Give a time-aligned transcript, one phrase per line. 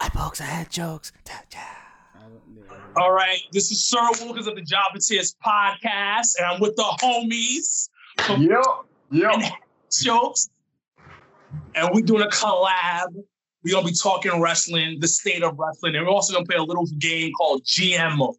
[0.00, 1.12] I pokes, I had jokes.
[2.96, 6.76] All right, this is Sir Wilkins of the Job and Tears podcast, and I'm with
[6.76, 7.88] the homies
[8.28, 8.64] Yep.
[9.10, 9.52] Yep.
[10.02, 10.48] Jokes,
[11.74, 13.14] and we're doing a collab.
[13.64, 16.62] We're gonna be talking wrestling, the state of wrestling, and we're also gonna play a
[16.62, 18.36] little game called GM mode.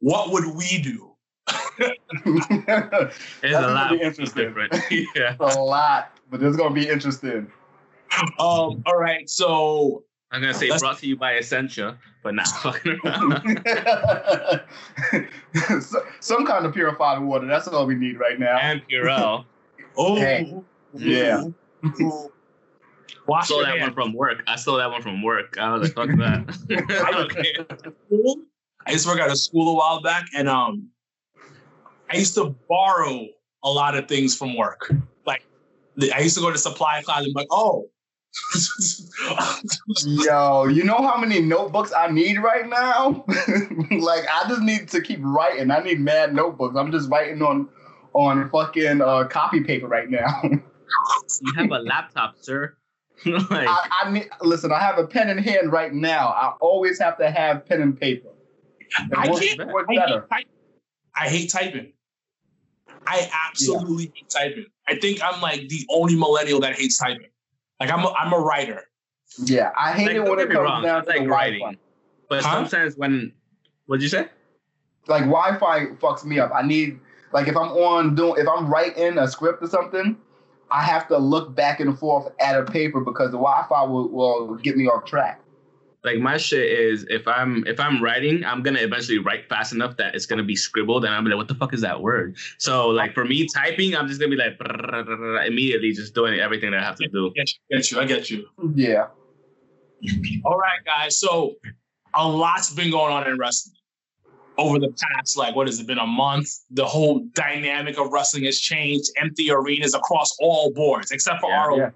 [0.00, 1.10] What would we do?
[2.26, 4.44] It's That's a gonna lot be interesting.
[4.46, 4.74] different.
[5.16, 5.36] yeah.
[5.40, 7.50] a lot, but it's gonna be interesting.
[8.38, 12.46] Um, all right, so I'm gonna say Let's- brought to you by Essentia, but not
[12.62, 13.58] fucking around.
[16.20, 17.46] Some kind of purified water.
[17.46, 18.58] That's all we need right now.
[18.58, 19.44] and Purell.
[19.96, 20.54] oh Hey.
[20.94, 21.44] Yeah.
[23.26, 23.82] Wash stole that hands.
[23.82, 24.42] one from work.
[24.46, 25.56] I stole that one from work.
[25.58, 27.04] I was like, fuck that.
[27.06, 27.66] I don't care.
[28.86, 30.88] I used to work at a school a while back, and um,
[32.10, 33.26] I used to borrow
[33.62, 34.92] a lot of things from work.
[35.26, 35.42] Like,
[35.96, 37.88] the- I used to go to supply closet and be like, oh.
[40.04, 43.24] Yo, you know how many notebooks I need right now?
[44.00, 45.70] like I just need to keep writing.
[45.70, 46.74] I need mad notebooks.
[46.76, 47.68] I'm just writing on
[48.12, 50.42] on fucking uh, copy paper right now.
[50.42, 52.76] You have a laptop, sir.
[53.26, 54.72] like, I, I need listen.
[54.72, 56.28] I have a pen in hand right now.
[56.28, 58.28] I always have to have pen and paper.
[58.80, 59.72] It I works- can't.
[59.72, 60.26] works I hate, better.
[60.30, 60.46] typing.
[61.16, 61.92] I hate typing.
[63.06, 64.66] I absolutely hate typing.
[64.88, 67.28] I think I'm like the only millennial that hates typing.
[67.80, 68.82] Like I'm a, I'm a writer.
[69.44, 70.82] Yeah, I hate like, it when it comes wrong.
[70.82, 71.78] down I to like writing, Wi-Fi.
[72.28, 72.52] but Huh?
[72.68, 73.32] sometimes when,
[73.86, 74.28] what'd you say?
[75.08, 76.50] Like Wi-Fi fucks me up.
[76.54, 76.98] I need
[77.32, 80.16] like if I'm on doing if I'm writing a script or something,
[80.74, 84.56] I have to look back and forth at a paper because the Wi-Fi will, will
[84.56, 85.40] get me off track.
[86.02, 89.96] Like my shit is if I'm if I'm writing, I'm gonna eventually write fast enough
[89.98, 92.36] that it's gonna be scribbled, and I'm like, what the fuck is that word?
[92.58, 94.58] So like for me, typing, I'm just gonna be like
[95.46, 97.32] immediately just doing everything that I have to do.
[97.34, 98.00] Get you, get you.
[98.00, 98.46] I get you.
[98.74, 99.06] Yeah.
[100.44, 101.18] All right, guys.
[101.18, 101.54] So
[102.14, 103.76] a lot's been going on in wrestling
[104.58, 106.48] over the past, like, what has it been, a month?
[106.70, 109.10] The whole dynamic of wrestling has changed.
[109.20, 111.90] Empty arenas across all boards, except for Yeah, ROH yeah.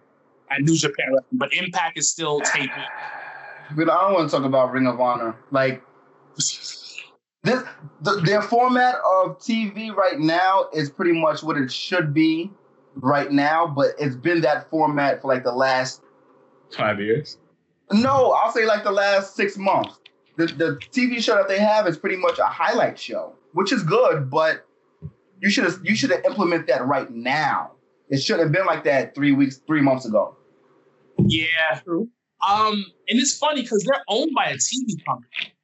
[0.50, 2.70] and New Japan But Impact is still taping.
[3.76, 5.36] But I don't want to talk about Ring of Honor.
[5.50, 5.82] Like
[7.44, 7.64] this,
[8.00, 12.50] the, their format of TV right now is pretty much what it should be
[12.96, 13.66] right now.
[13.66, 16.02] But it's been that format for like the last
[16.76, 17.38] Five years.
[17.92, 19.97] no, I'll say like the last six months.
[20.38, 23.82] The the TV show that they have is pretty much a highlight show, which is
[23.82, 24.64] good, but
[25.40, 27.72] you should have you should have implement that right now.
[28.08, 30.36] It shouldn't have been like that three weeks, three months ago.
[31.18, 31.80] Yeah.
[31.86, 35.54] Um, and it's funny because they're owned by a TV company.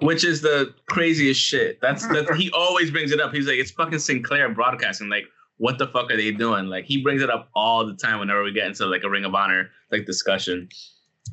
[0.00, 1.80] Which is the craziest shit.
[1.80, 3.34] That's that he always brings it up.
[3.34, 5.08] He's like, it's fucking Sinclair Broadcasting.
[5.08, 5.24] Like,
[5.56, 6.66] what the fuck are they doing?
[6.66, 9.24] Like, he brings it up all the time whenever we get into like a Ring
[9.24, 10.68] of Honor like discussion.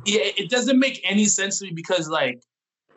[0.06, 2.42] Yeah, it doesn't make any sense to me because like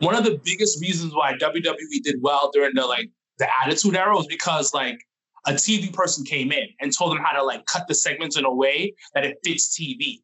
[0.00, 4.14] one of the biggest reasons why WWE did well during the like the Attitude Era
[4.16, 4.98] was because like
[5.46, 8.44] a TV person came in and told them how to like cut the segments in
[8.44, 10.20] a way that it fits TV.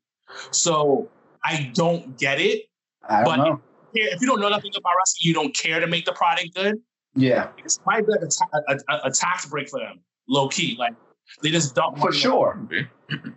[0.50, 1.08] So
[1.44, 2.62] I don't get it.
[3.08, 3.60] I don't But- know.
[3.96, 6.80] If you don't know nothing about wrestling, you don't care to make the product good.
[7.14, 10.48] Yeah, it's might be like a, ta- a, a, a tax break for them, low
[10.48, 10.74] key.
[10.76, 10.94] Like
[11.40, 12.68] they just dump for money on- sure.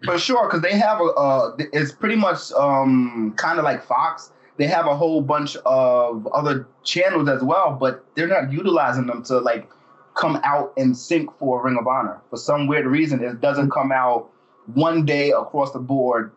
[0.04, 4.32] For sure, because they have a, uh, it's pretty much um, kind of like Fox.
[4.58, 9.24] They have a whole bunch of other channels as well, but they're not utilizing them
[9.26, 9.70] to like
[10.16, 12.20] come out and sync for Ring of Honor.
[12.30, 14.30] For some weird reason, it doesn't come out
[14.74, 16.32] one day across the board,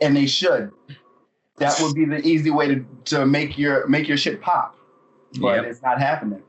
[0.00, 0.70] and they should.
[1.58, 4.76] That would be the easy way to, to make your make your shit pop,
[5.40, 5.64] but Yep.
[5.64, 6.42] it's not happening.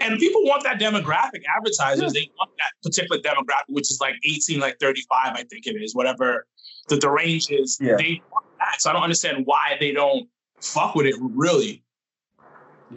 [0.00, 1.42] And people want that demographic.
[1.56, 5.80] Advertisers, they want that particular demographic, which is like 18, like 35, I think it
[5.80, 6.46] is, whatever
[6.88, 7.78] the, the range is.
[7.80, 7.94] Yeah.
[7.96, 8.80] They want that.
[8.80, 10.28] So I don't understand why they don't
[10.62, 11.82] fuck with it, really.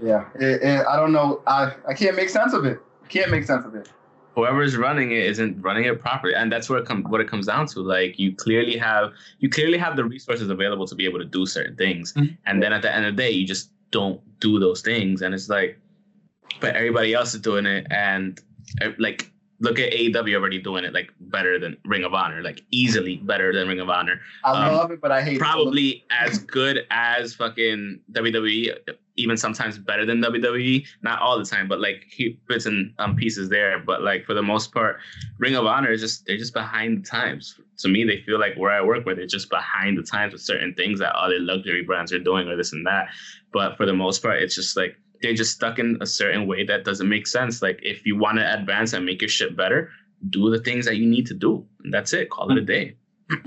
[0.01, 1.41] Yeah, It- it- I don't know.
[1.47, 2.79] I I can't make sense of it.
[3.09, 3.89] Can't make sense of it.
[4.35, 7.45] whoever's running it isn't running it properly and that's where it comes what it comes
[7.45, 11.17] down to like you clearly have you clearly have the resources available to be able
[11.19, 12.35] to do certain things Mhm.
[12.45, 15.33] and then at the end of the day you just don't do those things and
[15.33, 15.79] it's like
[16.59, 18.41] but everybody else is doing it and
[18.81, 22.61] uh, like look at AEW already doing it like better than Ring of Honor, like
[22.71, 24.19] easily better than Ring of Honor.
[24.43, 25.39] I Um, love it, but I hate it.
[25.39, 28.75] Probably as good as fucking WWE,
[29.15, 30.85] even sometimes better than WWE.
[31.03, 33.79] Not all the time, but like he bits and um, pieces there.
[33.79, 34.97] But like for the most part,
[35.37, 37.59] Ring of Honor is just they're just behind the times.
[37.79, 40.41] To me, they feel like where I work, where they're just behind the times with
[40.41, 43.07] certain things that other luxury brands are doing or this and that.
[43.53, 46.63] But for the most part, it's just like they're just stuck in a certain way
[46.63, 47.63] that doesn't make sense.
[47.63, 49.89] Like if you want to advance and make your shit better,
[50.29, 51.65] do the things that you need to do.
[51.83, 52.29] And that's it.
[52.29, 52.95] Call it a day.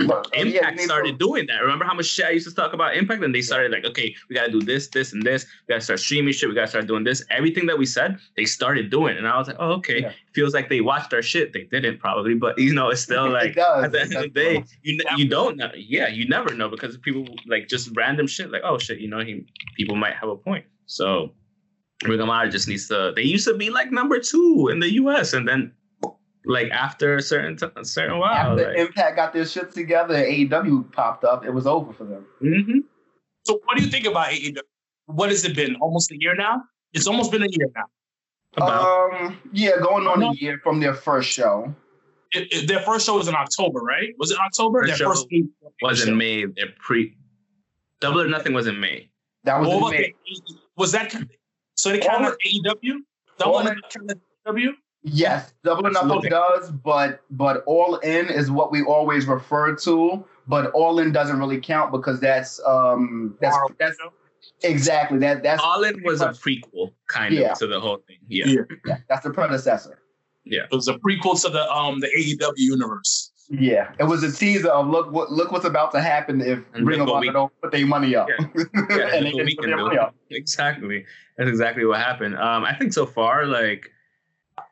[0.00, 1.58] Yeah, Impact started doing that.
[1.62, 3.22] Remember how much shit I used to talk about Impact?
[3.22, 5.46] And they started like, okay, we gotta do this, this, and this.
[5.68, 6.48] We gotta start streaming shit.
[6.48, 7.24] We gotta start doing this.
[7.30, 9.16] Everything that we said, they started doing.
[9.16, 10.00] And I was like, oh, okay.
[10.02, 10.12] Yeah.
[10.34, 11.52] Feels like they watched our shit.
[11.52, 13.84] They didn't probably, but you know, it's still It like does.
[13.84, 15.70] at the end of the day, you you don't know.
[15.76, 18.50] Yeah, you never know because people like just random shit.
[18.50, 19.46] Like, oh shit, you know, he
[19.76, 20.64] people might have a point.
[20.86, 21.34] So
[22.04, 23.12] Ring of Honor just needs to.
[23.14, 25.32] They used to be like number two in the U.S.
[25.32, 25.72] and then
[26.44, 30.14] like after a certain t- a certain while, After like, Impact got their shit together,
[30.14, 31.44] AEW popped up.
[31.44, 32.24] It was over for them.
[32.42, 32.78] mhm.
[33.44, 34.58] So what do you think about AEW?
[35.06, 35.74] What has it been?
[35.76, 36.62] Almost a year now?
[36.92, 37.84] It's almost been a year now.
[38.56, 41.74] about Um, yeah, going on a year from their first show.
[42.32, 44.10] It, it- their first show was in October, right?
[44.18, 44.80] Was it October?
[44.82, 45.26] First their show first
[45.82, 46.08] was show.
[46.12, 46.44] in May.
[46.44, 47.16] Their pre
[48.00, 49.10] Double or Nothing was in May.
[49.44, 49.98] That was What in was, May.
[49.98, 50.14] it?
[50.76, 51.14] was that
[51.78, 52.94] so they count All as AEW?
[53.38, 54.16] Double all or count as
[54.46, 54.70] AEW?
[55.04, 60.24] Yes, Double or Nothing does, but but All In is what we always refer to.
[60.48, 63.96] But All In doesn't really count because that's um that's Tomorrow, that's
[64.64, 67.52] exactly that that's All in was a prequel, kind Yeah.
[67.52, 68.18] of, to the whole thing.
[68.26, 68.46] Yeah.
[68.46, 68.60] Yeah.
[68.86, 70.00] yeah, that's the predecessor.
[70.44, 73.30] Yeah, it was a prequel to the um the AEW universe.
[73.50, 76.86] Yeah, it was a teaser of look what look what's about to happen if And
[76.86, 78.28] Ring of Honor don't put their money up.
[78.28, 78.46] Yeah.
[78.90, 79.84] Yeah, and they didn't put their do.
[79.84, 80.14] money up.
[80.30, 81.06] Exactly.
[81.38, 82.36] That's exactly what happened.
[82.36, 83.90] Um, I think so far, like,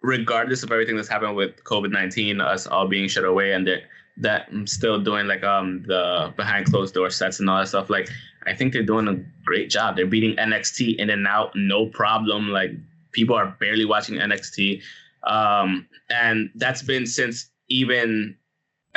[0.02, 3.84] regardless of everything that's happened with COVID nineteen, us all being shut away, and that
[4.19, 7.88] that I'm still doing like um the behind closed door sets and all that stuff.
[7.88, 8.11] Like,
[8.46, 9.96] I think they're doing a great job.
[9.96, 12.50] They're beating NXT in and out, no problem.
[12.50, 12.72] Like,
[13.12, 14.82] people are barely watching NXT,
[15.26, 18.37] um, and that's been since even.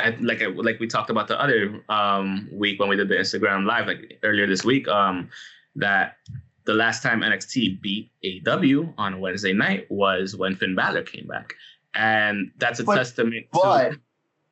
[0.00, 3.66] At, like like we talked about the other um, week when we did the Instagram
[3.66, 5.28] live like earlier this week um,
[5.76, 6.16] that
[6.64, 11.54] the last time NXT beat AEW on Wednesday night was when Finn Balor came back,
[11.94, 13.46] and that's a But- testament.
[13.52, 14.00] But to,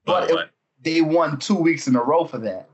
[0.06, 0.50] but it-
[0.82, 2.68] they won two weeks in a row for that.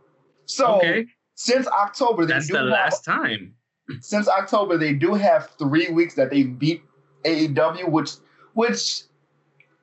[0.46, 3.54] So okay, since October, they that's do the have, last time.
[4.00, 6.82] since October they do have three weeks that they beat
[7.24, 8.10] AEW, which
[8.52, 9.02] which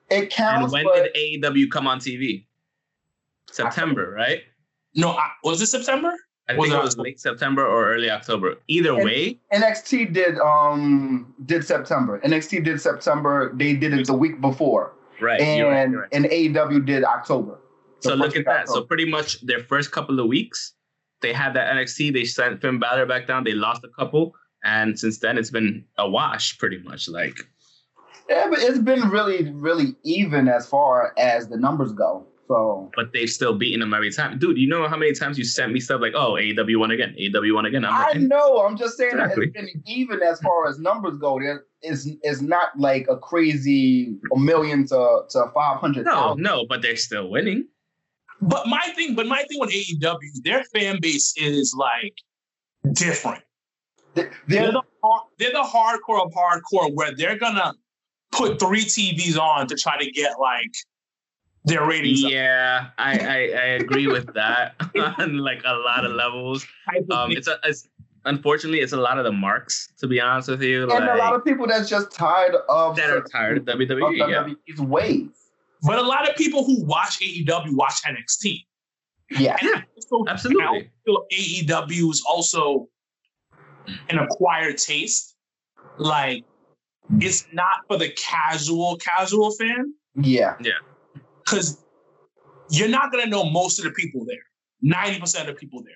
[0.09, 0.71] it And counts.
[0.73, 2.45] when but did AEW come on TV?
[3.51, 4.41] September, right?
[4.95, 6.13] No, I, was it September?
[6.49, 7.03] I Was think it it was October?
[7.03, 8.55] late September or early October.
[8.67, 12.19] Either And- way, NXT did um did September.
[12.25, 13.51] NXT did September.
[13.55, 15.39] They did it the week before, right?
[15.39, 16.09] and you're right, you're right.
[16.11, 17.59] and AEW did October.
[17.99, 18.67] So look at week that.
[18.67, 20.73] So pretty much their first couple of weeks,
[21.21, 22.11] they had that NXT.
[22.13, 23.43] They sent Finn Balor back down.
[23.43, 24.33] They lost a couple,
[24.63, 27.07] and since then it's been a wash, pretty much.
[27.07, 27.37] Like
[28.27, 32.25] yeah, but it's been really really even as far as the numbers go.
[32.47, 34.37] So but they've still beaten them every time.
[34.37, 37.15] Dude, you know how many times you sent me stuff like, oh, AEW won again,
[37.19, 37.85] AEW won again.
[37.85, 38.65] I'm I know.
[38.65, 39.45] I'm just saying that Exactly.
[39.47, 41.39] it's been even as far as numbers go.
[41.39, 46.05] There is is not like a crazy a million to to five hundred.
[46.05, 47.67] no, no, but they're still winning.
[48.41, 52.15] But my thing, but my thing with AEW, their fan base is like
[52.93, 53.43] different.
[54.15, 57.73] They're They're, the har- they're the hardcore of hardcore where they're gonna
[58.31, 60.71] put three TVs on to try to get like
[61.65, 62.31] their ratings up.
[62.31, 64.75] Yeah, I, I I agree with that
[65.19, 66.65] on like a lot of levels.
[67.11, 67.87] Um, it's a it's
[68.25, 70.83] unfortunately it's a lot of the marks to be honest with you.
[70.83, 74.17] and a lot of people that's just tired of that are tired of of WWE.
[74.17, 74.43] Yeah.
[74.43, 75.29] WWE's ways.
[75.83, 78.65] but a lot of people who watch AEW watch NXT.
[79.39, 80.91] Yeah, And also, Absolutely.
[81.07, 82.89] I AEW is also
[84.09, 85.35] an acquired taste.
[85.97, 86.43] Like
[87.19, 90.73] it's not for the casual casual fan Yeah, yeah.
[91.51, 91.83] Because
[92.69, 94.37] you're not gonna know most of the people there.
[94.81, 95.93] Ninety percent of the people there.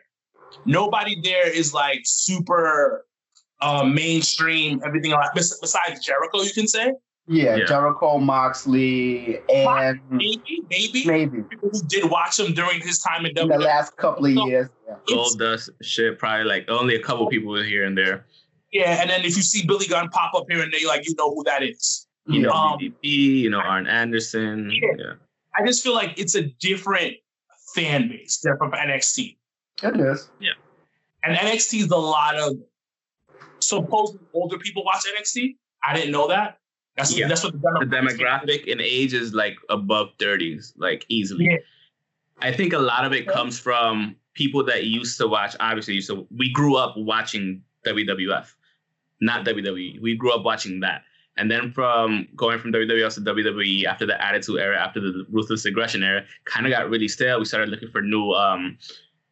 [0.66, 3.06] Nobody there is like super
[3.62, 4.82] uh, mainstream.
[4.86, 6.94] Everything like besides Jericho, you can say
[7.28, 7.66] Yeah, Yeah.
[7.66, 13.38] Jericho, Moxley, and maybe, maybe maybe people who did watch him during his time in
[13.38, 14.46] in the last couple of No.
[14.48, 14.70] years.
[14.88, 14.96] Yeah.
[15.08, 18.26] Gold dust shit, probably like only a couple people here and there.
[18.72, 21.08] Yeah, and then if you see Billy Gunn pop up here and there, you're like,
[21.08, 22.08] you know who that is.
[22.28, 23.04] You know, Um, DDP,
[23.44, 24.70] you know, Arn Anderson.
[24.72, 24.90] Yeah.
[24.98, 25.14] Yeah.
[25.58, 27.16] I just feel like it's a different
[27.74, 29.38] fan base than from NXT.
[29.84, 30.30] It is.
[30.40, 30.52] Yeah.
[31.24, 32.54] And NXT is a lot of
[33.60, 35.58] supposedly older people watch NXT.
[35.84, 36.60] I didn't know that.
[36.98, 37.28] That's Yeah.
[37.28, 38.18] that's what the the demographic.
[38.20, 41.46] demographic in age is like above 30s, like easily.
[41.46, 41.58] Yeah.
[42.42, 45.56] I think a lot of it comes from people that used to watch.
[45.60, 48.54] Obviously, so we grew up watching WWF,
[49.22, 50.02] not WWE.
[50.02, 51.04] We grew up watching that,
[51.38, 55.65] and then from going from WWF to WWE after the Attitude Era, after the Ruthless
[55.65, 57.39] Aggression Era, kind of got really stale.
[57.39, 58.77] We started looking for new, um,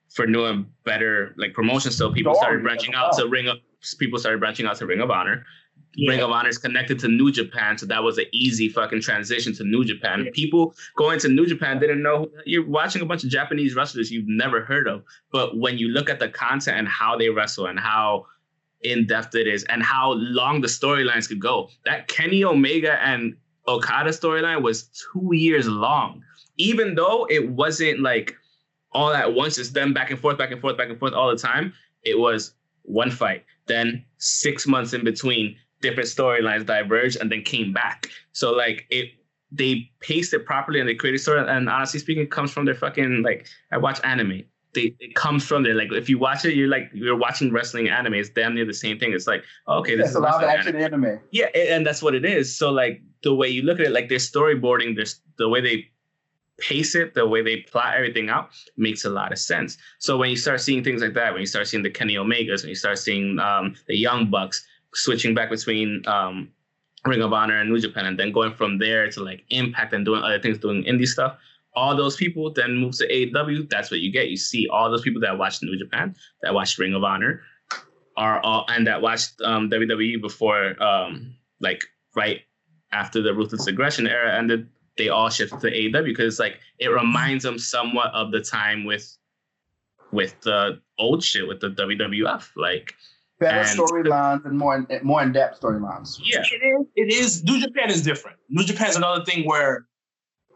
[0.10, 1.98] for new and better like promotions.
[1.98, 3.58] So people started branching out to Ring of.
[4.00, 5.46] People started branching out to Ring of Honor.
[5.96, 6.12] Yeah.
[6.12, 9.54] Ring of Honor is connected to New Japan, so that was an easy fucking transition
[9.56, 10.26] to New Japan.
[10.26, 10.32] Yeah.
[10.34, 14.28] People going to New Japan didn't know you're watching a bunch of Japanese wrestlers you've
[14.28, 17.80] never heard of, but when you look at the content and how they wrestle and
[17.80, 18.26] how
[18.84, 23.36] in depth it is and how long the storylines could go, that Kenny Omega and
[23.68, 26.22] Okada storyline was two years long,
[26.58, 28.36] even though it wasn't like
[28.92, 31.30] all at once, It's them back and forth, back and forth, back and forth all
[31.30, 31.74] the time.
[32.04, 37.74] It was one fight, then six months in between, different storylines diverged and then came
[37.74, 38.10] back.
[38.34, 39.12] So like it
[39.52, 41.40] they paced it properly and they created story.
[41.48, 44.44] And honestly speaking, it comes from their fucking like I watch anime.
[44.74, 45.76] They it comes from there.
[45.76, 48.16] Like if you watch it, you're like you're watching wrestling anime.
[48.16, 49.14] It's damn near the same thing.
[49.14, 51.06] It's like okay, this It's is a lot of action anime.
[51.06, 51.20] anime.
[51.32, 52.56] Yeah, and that's what it is.
[52.58, 55.90] So like the way you look at it, like they're storyboarding, there's the way they
[56.60, 59.78] pace it, the way they plot everything out makes a lot of sense.
[60.00, 62.62] So when you start seeing things like that, when you start seeing the Kenny Omegas,
[62.62, 66.50] when you start seeing um, the Young Bucks switching back between um,
[67.06, 70.06] Ring of Honor and New Japan, and then going from there to like Impact and
[70.06, 71.38] doing other things, doing indie stuff.
[71.76, 73.70] All those people then move to AEW.
[73.70, 74.30] That's what you get.
[74.30, 77.42] You see all those people that watched New Japan, that watched Ring of Honor,
[78.16, 81.84] are all and that watched um, WWE before, um, like
[82.16, 82.42] right
[82.92, 84.70] after the Ruthless Aggression era ended.
[84.96, 89.18] They all shifted to AEW because like it reminds them somewhat of the time with
[90.12, 92.50] with the old shit with the WWF.
[92.56, 92.94] Like
[93.40, 96.20] Better storylines and more in, more in depth storylines.
[96.24, 96.88] yeah, It is.
[96.96, 97.44] It is.
[97.44, 98.38] New Japan is different.
[98.50, 99.88] New Japan is another thing where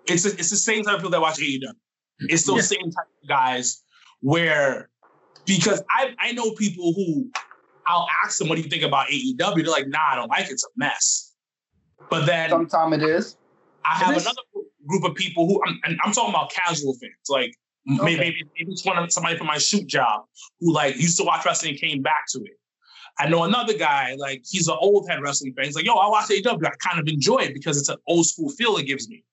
[0.09, 1.61] it's a, it's the same type of people that watch AEW.
[2.21, 2.77] It's those Yeah.
[2.77, 3.83] same type of guys
[4.21, 4.89] where
[5.45, 7.29] because I I know people who
[7.85, 9.37] I'll ask them what do you think about AEW.
[9.37, 10.51] They're like, nah, I don't like it.
[10.51, 11.33] It's a mess.
[12.09, 13.37] But then Sometimes it is.
[13.85, 14.23] I have It is.
[14.23, 14.41] another
[14.87, 17.53] group of people who I'm, and I'm talking about casual fans, like
[17.89, 18.03] Okay.
[18.03, 20.25] maybe, maybe maybe it's one of somebody from my shoot job
[20.59, 22.59] who like used to watch wrestling and came back to it.
[23.17, 25.65] I know another guy like he's an old head wrestling fan.
[25.65, 26.65] He's like, yo, I watch AEW.
[26.65, 29.23] I kind of enjoy it because it's an old school feel it gives me.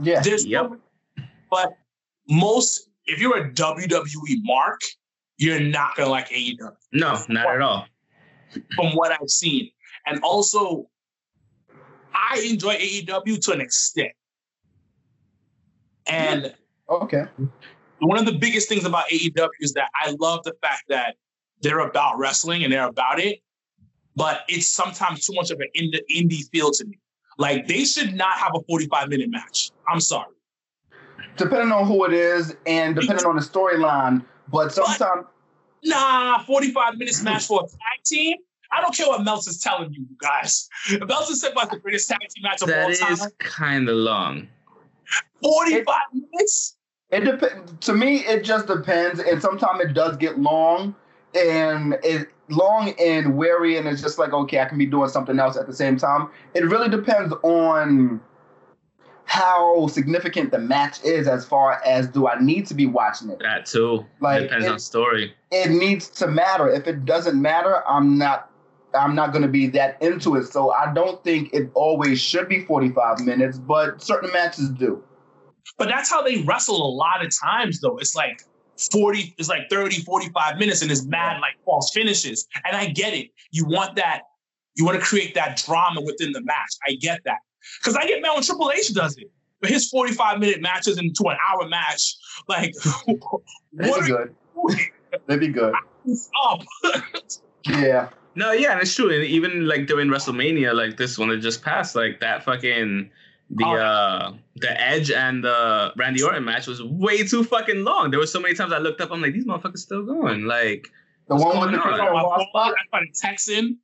[0.00, 0.20] Yeah.
[0.22, 0.72] There's Yep.
[1.50, 1.76] but
[2.28, 4.80] most if you're a WWE mark,
[5.38, 7.86] you're not gonna like AEW no, not at all.
[8.76, 9.70] from what I've seen.
[10.06, 10.88] And also,
[12.14, 14.12] I enjoy AEW to an extent.
[16.06, 16.54] And
[16.88, 17.24] Okay.
[18.00, 21.16] one of the biggest things about AEW is that I love the fact that
[21.60, 23.40] they're about wrestling and they're about it,
[24.16, 26.98] but it's sometimes too much of an indie, indie feel to me.
[27.38, 29.70] Like they should not have a 45 minute match.
[29.88, 30.34] I'm sorry.
[31.36, 35.26] Depending on who it is and depending on the storyline, but sometimes
[35.84, 38.36] Nah, 45 minutes match for a tag team.
[38.70, 40.68] I don't care what Meltzer's telling you, guys.
[40.88, 43.96] If Meltzer said about the greatest tag team match of all time, is kind of
[43.96, 44.48] long.
[45.42, 46.76] 45 minutes?
[47.10, 47.72] it depends.
[47.86, 50.94] To me, it just depends, and sometimes it does get long,
[51.34, 55.38] and it long and weary, and it's just like okay, I can be doing something
[55.38, 56.28] else at the same time.
[56.54, 58.20] It really depends on
[59.24, 63.38] how significant the match is, as far as do I need to be watching it.
[63.38, 64.04] That too.
[64.20, 65.34] Like, Depends on story.
[65.50, 66.68] it needs to matter.
[66.68, 68.50] If it doesn't matter, I'm not
[68.94, 70.44] I'm not going to be that into it.
[70.44, 75.02] So I don't think it always should be 45 minutes, but certain matches do.
[75.78, 77.96] But that's how they wrestle a lot of times, though.
[77.98, 78.42] It's like
[78.76, 82.46] 40, it's like 30, 45 minutes, and it's mad like false finishes.
[82.64, 83.30] And I get it.
[83.50, 84.22] You want that,
[84.74, 86.72] you want to create that drama within the match.
[86.88, 87.38] I get that.
[87.80, 89.30] Because I get mad when Triple H does it.
[89.60, 92.16] But his 45 minute matches into an hour match,
[92.48, 92.74] like,
[93.06, 94.08] what They'd be good.
[94.08, 94.90] you doing?
[95.26, 95.74] They'd be good.
[96.44, 96.60] up?
[97.68, 98.08] Yeah.
[98.34, 99.14] No, yeah, and it's true.
[99.14, 103.08] And even like during WrestleMania, like this one that just passed, like that fucking
[103.54, 103.76] the Oh.
[103.76, 108.10] uh the Edge and the Randy Orton match was way too fucking long.
[108.10, 110.44] There were so many times I looked up, I'm like, these motherfuckers still going.
[110.44, 110.88] Like,
[111.28, 111.82] The one with the on?
[111.82, 112.48] Chris on my Benoit.
[112.54, 113.76] I started texting,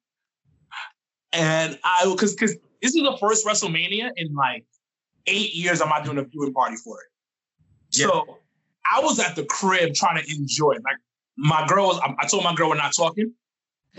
[1.32, 4.64] and I because because this is the first WrestleMania in like
[5.26, 5.80] eight years.
[5.80, 7.06] I'm not doing a viewing party for it.
[7.90, 8.38] So
[8.90, 10.82] I was at the crib trying to enjoy it.
[10.84, 10.96] Like
[11.36, 11.98] my girl was.
[12.00, 13.32] I, I told my girl we're not talking.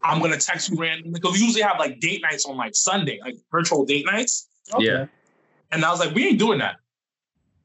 [0.00, 2.44] For the next, I'm gonna text you randomly because we usually have like date nights
[2.46, 4.48] on like Sunday, like virtual date nights.
[4.72, 4.84] Okay.
[4.84, 5.06] Yeah.
[5.72, 6.76] And I was like, we ain't doing that.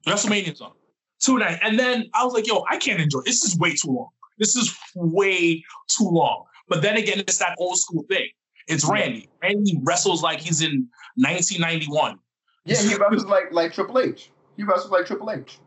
[0.08, 0.74] WrestleMania's on.
[1.20, 1.60] Two night.
[1.62, 3.26] And then I was like, yo, I can't enjoy it.
[3.26, 4.10] This is way too long.
[4.38, 6.46] This is way too long.
[6.68, 8.28] But then again, it's that old school thing.
[8.68, 9.30] It's Randy.
[9.42, 12.18] Randy wrestles like he's in 1991.
[12.66, 14.32] Yeah, he wrestles like like Triple H.
[14.56, 15.60] He wrestles like Triple H.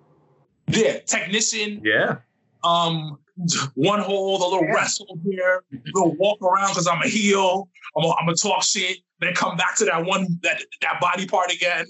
[0.68, 1.80] Yeah, technician.
[1.84, 2.16] Yeah.
[2.64, 3.18] Um,
[3.74, 4.74] one hold, a little Yeah.
[4.74, 7.68] wrestle here, a little walk around because I'm a heel.
[7.96, 11.52] I'm gonna I'm talk shit, then come back to that one that that body part
[11.52, 11.86] again.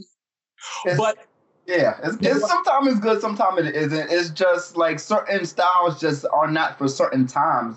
[0.84, 1.18] It's- But
[1.66, 4.10] Yeah, it's, it's sometimes it's good, sometimes it isn't.
[4.10, 7.76] It's just like certain styles just are not for certain times.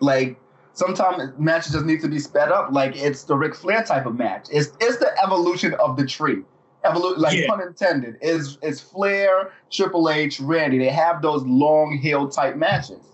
[0.00, 0.38] Like
[0.72, 2.68] sometimes matches just need to be sped up.
[2.72, 4.48] Like it's the Ric Flair type of match.
[4.52, 6.42] It's it's the evolution of the tree.
[6.84, 7.46] Evolu- like Yeah.
[7.48, 8.16] pun intended.
[8.20, 10.78] Is is Flair, Triple H, Randy.
[10.78, 13.04] They have those long hill type matches,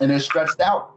[0.00, 0.92] and they're stretched out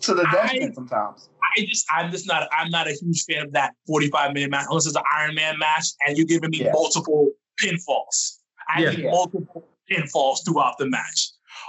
[0.00, 1.28] to the I- detriment sometimes.
[1.56, 4.66] I just I'm just not I'm not a huge fan of that 45 minute match
[4.68, 6.72] unless it's an Iron Man match and you're giving me Yeah.
[6.72, 7.30] multiple
[7.62, 8.38] pinfalls.
[8.74, 8.90] I Yeah.
[8.90, 9.10] need Yeah.
[9.12, 11.28] multiple pinfalls throughout the match.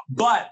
[0.10, 0.51] But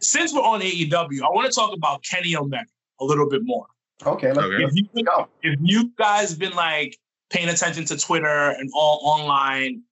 [0.00, 2.64] since we're on AEW, I want to talk about Kenny Omega
[3.00, 3.66] a little bit more.
[4.06, 4.64] Okay, let's, Okay.
[4.64, 5.28] let's If you go.
[5.42, 6.96] if you guys been like
[7.30, 9.82] paying attention to Twitter and all online,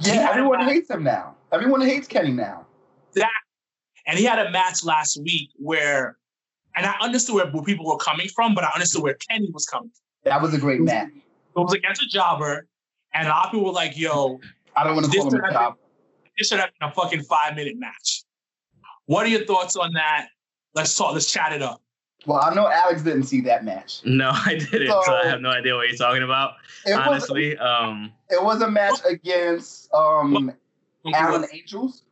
[0.00, 1.36] Yeah, everyone hates him now.
[1.52, 2.66] Everyone hates Kenny now.
[4.06, 6.16] and he had a match last week where,
[6.76, 9.90] and I understood where, people were coming from, but I understood where Kenny was coming.
[9.90, 10.30] from.
[10.30, 11.10] That was a great match.
[11.14, 12.66] It was against a jobber,
[13.14, 14.38] and a lot of people were like, "Yo,
[14.76, 15.76] I don't want to call him a should have job.
[16.38, 18.22] this should have been a fucking five minute match."
[19.06, 20.28] What are your thoughts on that?
[20.74, 21.14] Let's talk.
[21.14, 21.82] Let's chat it up.
[22.26, 24.00] Well, I know Alex didn't see that match.
[24.04, 24.88] No, I didn't.
[24.88, 26.54] So, So- I have no idea what you're talking about.
[26.86, 30.52] It was honestly, um, it was a match against um
[31.14, 32.02] Alan Angels.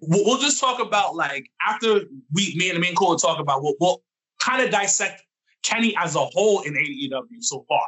[0.00, 2.00] We'll, we'll just talk about like after
[2.32, 3.62] we, me and the main caller talk about.
[3.62, 4.02] We'll, we'll
[4.40, 5.22] kind of dissect
[5.62, 7.82] Kenny as a whole in AEW so far.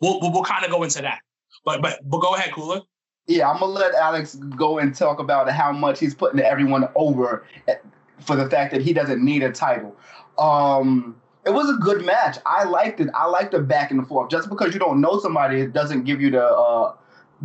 [0.00, 1.20] We'll we'll, we'll kind of go into that.
[1.64, 2.80] But but but go ahead, cooler.
[3.26, 7.44] Yeah, I'm gonna let Alex go and talk about how much he's putting everyone over
[7.66, 7.82] at-
[8.20, 9.96] for the fact that he doesn't need a title.
[10.38, 12.38] Um, it was a good match.
[12.44, 13.08] I liked it.
[13.14, 14.30] I liked the back and forth.
[14.30, 16.94] Just because you don't know somebody, it doesn't give you the uh,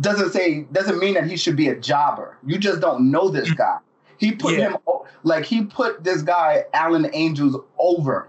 [0.00, 2.36] doesn't say doesn't mean that he should be a jobber.
[2.44, 3.78] You just don't know this guy.
[4.18, 4.70] He put Yeah.
[4.70, 4.76] him
[5.22, 8.28] like he put this guy Alan Angels over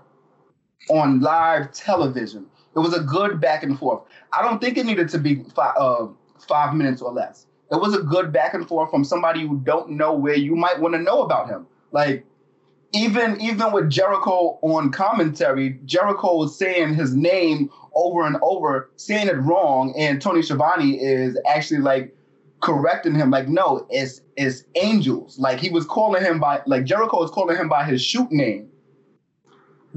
[0.90, 2.46] on live television.
[2.76, 4.02] It was a good back and forth.
[4.34, 6.08] I don't think it needed to be five, uh,
[6.48, 7.48] five minutes or less.
[7.72, 10.80] It was a good back and forth from somebody you don't know where you might
[10.80, 11.66] want to know about him.
[11.92, 12.26] Like
[12.96, 19.28] even even with Jericho on commentary, Jericho was saying his name over and over, saying
[19.28, 22.16] it wrong, and Tony Schiavone is actually like
[22.62, 23.30] correcting him.
[23.32, 25.38] Like, no, it's it's Angels.
[25.38, 28.70] Like he was calling him by like Jericho was calling him by his shoot name.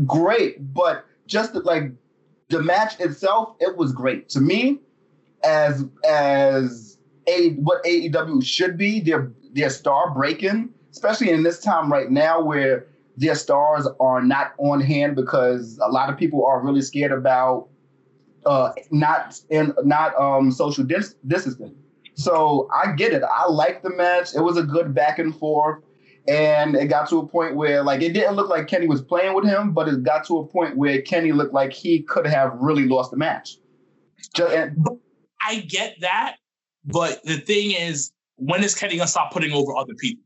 [0.05, 1.93] Great, but just like
[2.49, 4.79] the match itself, it was great to me.
[5.45, 11.93] As as a what AEW should be, their their star breaking, especially in this time
[11.93, 12.88] right now where
[13.19, 17.69] their stars are not on hand because a lot of people are really scared about
[18.47, 21.75] uh not in not um social dis- distancing.
[22.15, 23.23] So I get it.
[23.23, 24.35] I like the match.
[24.35, 25.83] It was a good back and forth.
[26.29, 29.35] And it got to a point where like it didn't look like Kenny was playing
[29.35, 32.53] with him, but it got to a point where Kenny looked like he could have
[32.55, 33.57] really lost the match.
[34.35, 34.87] Just, and,
[35.43, 36.37] I get that,
[36.85, 40.25] but the thing is, when is Kenny gonna stop putting over other people?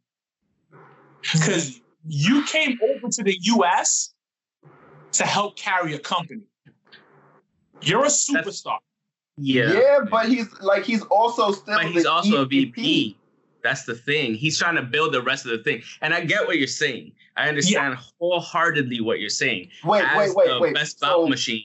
[1.32, 4.14] Because you came over to the U.S.
[5.12, 6.42] to help carry a company.
[7.80, 8.78] You're a superstar.
[9.36, 9.72] yeah.
[9.72, 9.98] yeah.
[10.10, 13.16] but he's like he's also still But he's the also a VP.
[13.62, 14.34] That's the thing.
[14.34, 15.82] He's trying to build the rest of the thing.
[16.00, 17.12] And I get what you're saying.
[17.36, 19.70] I understand wholeheartedly what you're saying.
[19.84, 20.74] Wait, As wait, wait, the wait.
[20.74, 21.64] Best So- machine.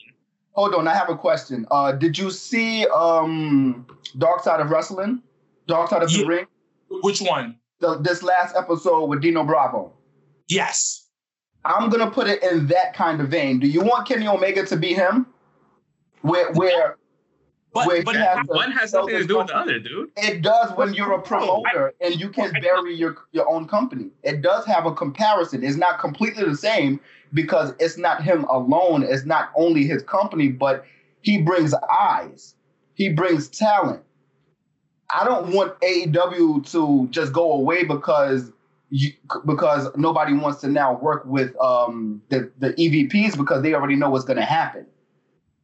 [0.54, 1.67] Hold on, I have a question.
[1.69, 3.86] Uh, did you see um
[4.17, 5.21] Dark Side of Wrestling?
[5.67, 6.45] Dark Side of the Ring?
[6.89, 7.58] Which one?
[7.80, 9.93] The, this last episode with Dino Bravo.
[10.48, 11.06] Yes.
[11.66, 13.60] I'm gonna put it in that kind of vein.
[13.60, 15.26] Do you want Kenny Omega to be him?
[16.22, 16.98] Where where
[17.74, 18.38] But Wait, but yeah.
[18.38, 20.10] how- One has sell nothing to do with the other, dude.
[20.18, 24.10] it does when you're a promoter and you can bury your your own company.
[24.24, 25.64] It does have a comparison.
[25.64, 27.00] It's not completely the same
[27.34, 29.04] because it's not him alone.
[29.04, 30.86] It's not only his company, but
[31.22, 32.56] he brings eyes.
[32.94, 34.02] He brings talent.
[35.10, 38.52] I don't want AEW to just go away because
[38.89, 39.12] you,
[39.45, 44.10] because nobody wants to now work with um, the the EVPs because they already know
[44.10, 44.86] what's going to happen.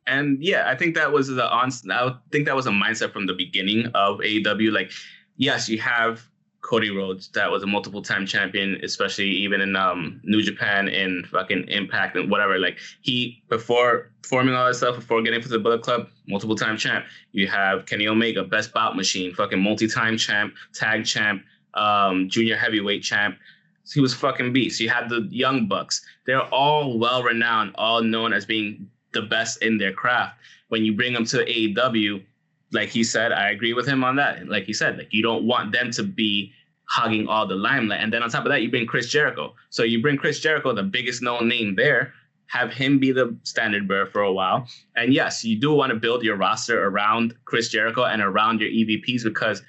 [0.05, 1.71] And yeah, I think that was the on.
[1.89, 4.71] I think that was a mindset from the beginning of AEW.
[4.71, 4.91] Like,
[5.38, 6.27] yes, you have
[6.63, 11.27] Cody Rhodes, that was a multiple time champion, especially even in um, New Japan and
[11.27, 12.57] fucking Impact and whatever.
[12.57, 16.77] Like he before forming all that stuff, before getting for the Bullet Club, multiple time
[16.77, 17.05] champ.
[17.33, 22.55] You have Kenny Omega, best bout machine, fucking multi time champ, tag champ, um, junior
[22.55, 23.38] heavyweight champ.
[23.93, 24.79] he was fucking beast.
[24.79, 26.05] You had the Young Bucks.
[26.25, 30.38] They're all well renowned, all known as being the best in their craft.
[30.69, 32.23] When you bring them to AEW,
[32.71, 34.47] like he said, I agree with him on that.
[34.47, 36.51] Like he said, like you don't want them to be
[36.89, 38.01] hogging all the limelight.
[38.01, 39.53] And then on top of that, you bring Chris Jericho.
[39.69, 42.13] So you bring Chris Jericho, the biggest known name there,
[42.47, 44.67] have him be the standard bearer for a while.
[44.95, 48.69] And yes, you do want to build your roster around Chris Jericho and around your
[48.69, 49.62] EVPs because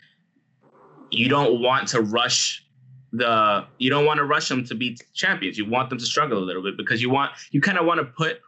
[1.14, 2.64] you don't want to rush
[3.12, 5.57] the you don't want to rush them to be champions.
[5.57, 8.00] You want them to struggle a little bit because you want you kind of want
[8.00, 8.40] to put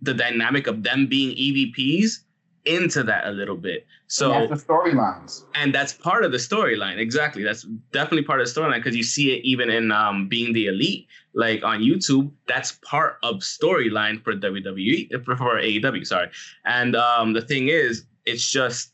[0.00, 2.20] the dynamic of them being EVPs
[2.64, 3.86] into that a little bit.
[4.06, 5.42] So And that's the storylines.
[5.54, 9.02] and that's part of the storyline exactly that's definitely part of the storyline because you
[9.02, 14.22] see it even in um, being the elite like on youtube that's part of storyline
[14.22, 16.28] for wwe for aew sorry
[16.66, 18.92] and um, the thing is it's just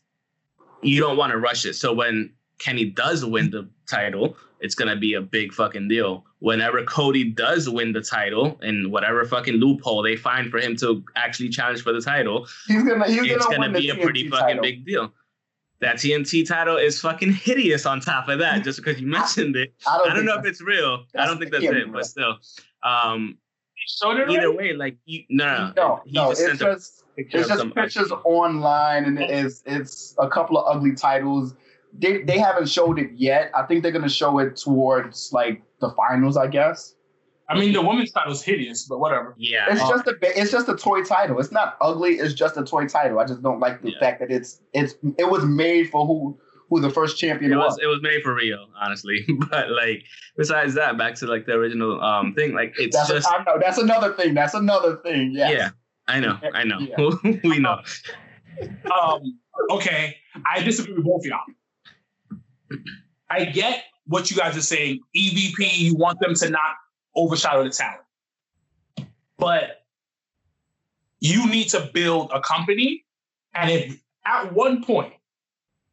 [0.81, 4.95] you don't want to rush it so when kenny does win the title it's gonna
[4.95, 10.01] be a big fucking deal whenever cody does win the title in whatever fucking loophole
[10.01, 13.67] they find for him to actually challenge for the title He's gonna he's it's gonna,
[13.67, 14.61] gonna be the a pretty TNT fucking title.
[14.61, 15.13] big deal.
[15.81, 19.73] That TNT title is fucking hideous on top of that, just because you mentioned it.
[19.87, 21.05] I don't, I don't know if it's real.
[21.17, 21.93] I don't think that's yeah, it, bro.
[21.93, 22.37] but still.
[22.83, 23.37] Um,
[23.87, 24.55] So either Ray?
[24.57, 26.29] way, like you no no, no, he no.
[26.31, 30.95] just It's just it's just some pictures online, and it's it's a couple of ugly
[30.95, 31.55] titles.
[31.97, 33.51] They they haven't showed it yet.
[33.55, 36.95] I think they're gonna show it towards like the finals, I guess.
[37.51, 39.33] I mean, the women's title is hideous, but whatever.
[39.39, 39.65] Yeah.
[39.71, 41.39] It's Uh, just a it's just a toy title.
[41.39, 42.19] It's not ugly.
[42.19, 43.19] It's just a toy title.
[43.19, 43.99] I just don't like the Yeah.
[43.99, 46.37] fact that it's it's it was made for who
[46.69, 47.71] who the first champion It was.
[47.73, 49.25] was it was made for Riho, honestly.
[49.49, 50.03] But like
[50.37, 53.43] besides that, back to like the original um thing, like it's That's just a, I
[53.43, 54.35] know that's another thing.
[54.35, 55.31] That's another thing.
[55.33, 55.51] Yes.
[55.51, 55.69] yeah.
[56.07, 56.79] I know, I know.
[56.79, 57.37] Yeah.
[57.43, 57.81] we know.
[58.91, 59.39] Um,
[59.71, 61.39] okay, I disagree with both of y'all.
[63.29, 64.99] I get what you guys are saying.
[65.15, 66.75] EVP, you want them to not
[67.15, 68.01] overshadow the talent.
[69.37, 69.83] But
[71.19, 73.05] you need to build a company.
[73.53, 75.13] And if at one point,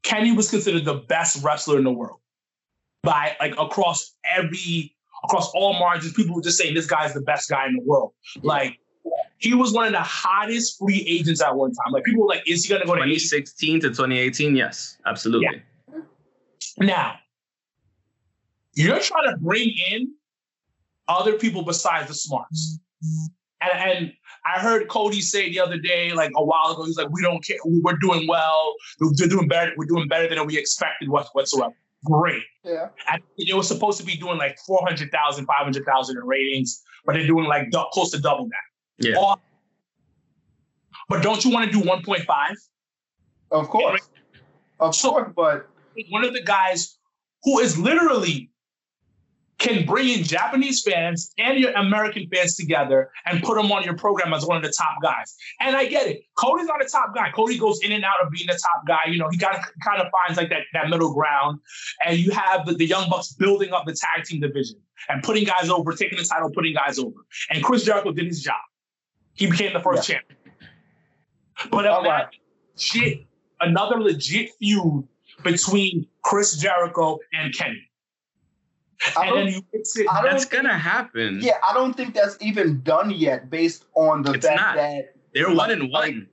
[0.03, 2.19] Kenny was considered the best wrestler in the world
[3.03, 7.49] by like across every across all margins, people were just saying this guy's the best
[7.49, 8.13] guy in the world.
[8.43, 8.79] Like
[9.39, 11.93] he was one of the hottest free agents at one time.
[11.93, 13.05] Like people were like, is he gonna go to AEW?
[13.05, 15.63] 2016 to 2018, yes, absolutely.
[16.79, 17.15] Now,
[18.75, 20.13] you're trying to bring in
[21.09, 22.79] other people besides the smarts.
[23.63, 24.13] And, and
[24.45, 27.43] I heard Cody say the other day, like a while ago, he's like, "We don't
[27.45, 27.57] care.
[27.65, 28.75] We're doing well.
[29.01, 29.73] We're doing better.
[29.77, 31.73] We're doing better than we expected whatsoever."
[32.05, 32.43] Great.
[32.63, 32.89] Yeah.
[33.11, 37.47] And it was supposed to be doing like 400,000, 500,000 in ratings, but they're doing
[37.47, 39.09] like du- close to double that.
[39.09, 39.17] Yeah.
[39.17, 39.41] All-
[41.09, 42.27] but don't you want to do 1.5?
[43.51, 44.09] Of course.
[44.81, 45.69] Of So- course, but
[46.11, 46.99] one of the guys
[47.45, 48.51] who is literally
[49.59, 53.97] can bring in Japanese fans and your American fans together and put them on your
[53.97, 55.35] program as one of the top guys.
[55.61, 56.23] And I get it.
[56.37, 57.31] Cody's not a top guy.
[57.31, 59.11] Cody goes in and out of being the top guy.
[59.11, 61.61] You know, he kind of kind of finds like that, that middle ground.
[62.05, 64.77] And you have the, the Young Bucks building up the tag team division
[65.09, 67.17] and putting guys over, taking the title, putting guys over.
[67.51, 68.61] And Chris Jericho did his job.
[69.35, 70.37] He became the first champion.
[71.71, 72.27] But imagine right.
[72.77, 73.27] shit,
[73.61, 75.09] another legit feud
[75.45, 77.83] between Chris Jericho and Kenny.
[79.19, 79.65] And then it.
[79.73, 81.41] That's think- gonna happen.
[81.43, 84.77] yeah, I don't think that's even done yet based on the It's fact not.
[84.77, 86.29] that They're one and one.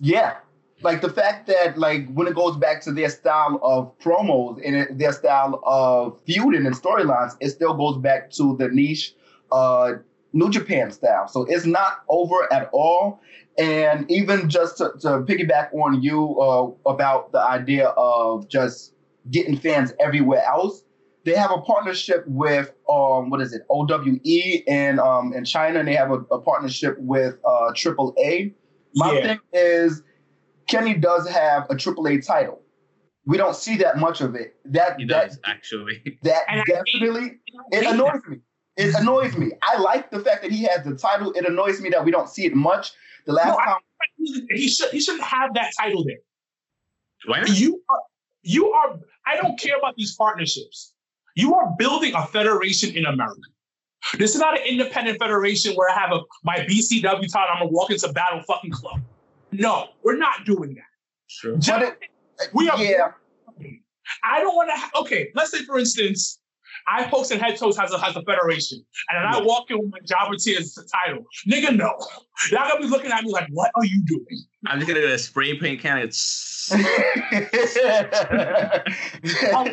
[0.00, 0.36] Yeah.
[0.82, 4.98] Like the fact that like when it goes back to their style of promos and
[5.00, 9.14] their style of feuding and storylines, it still goes back to the niche
[9.52, 9.94] uh
[10.32, 11.28] New Japan style.
[11.28, 13.20] So it's not over at all.
[13.58, 18.92] And even just to, to piggyback on you uh, about the idea of just
[19.30, 20.82] getting fans everywhere else,
[21.24, 25.88] they have a partnership with um what is it OWE in um in China, and
[25.88, 28.54] they have a, a partnership with uh AAA.
[28.94, 29.22] My Yeah.
[29.26, 30.02] thing is,
[30.68, 32.62] Kenny does have a AAA title.
[33.24, 34.54] We don't see that much of it.
[34.66, 36.02] That He that does actually.
[36.22, 37.38] that And I definitely
[37.72, 38.38] it hate annoys me.
[38.76, 39.02] It mm-hmm.
[39.02, 39.52] annoys me.
[39.62, 41.32] I like the fact that he has the title.
[41.32, 42.92] It annoys me that we don't see it much.
[43.24, 43.76] The last No, I- time,
[44.50, 46.18] He should he shouldn't have that title there.
[47.26, 47.58] Why not?
[47.58, 48.00] You are
[48.42, 50.92] you are I don't care about these partnerships.
[51.34, 53.40] You are building a federation in America.
[54.18, 57.48] This is not an independent federation where I have a my BCW title.
[57.52, 59.00] I'm gonna walk into Battle fucking Club.
[59.52, 60.84] No, we're not doing that.
[61.26, 61.56] Sure.
[61.56, 61.98] but it,
[62.52, 63.12] We are yeah,
[64.22, 64.76] I don't want to.
[64.76, 66.40] Ha- okay, let's say for instance,
[66.88, 69.78] I Pokes and Head Toes has a has a federation, and then I walk in
[69.78, 71.24] with my Jabba Tears title.
[71.48, 71.98] Nigga, no,
[72.50, 74.26] y'all gonna be looking at me like, what are you doing?
[74.66, 75.98] I'm just gonna get a spray paint can.
[75.98, 76.72] It's
[79.54, 79.68] um,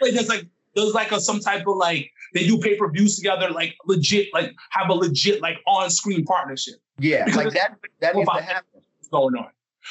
[0.00, 3.16] Wait, there's like there's like a some type of like they do pay per views
[3.16, 6.74] together, like legit, like have a legit like on screen partnership.
[6.98, 7.76] Yeah, Because like that.
[8.00, 8.68] That needs to happen.
[8.72, 9.48] What's going on?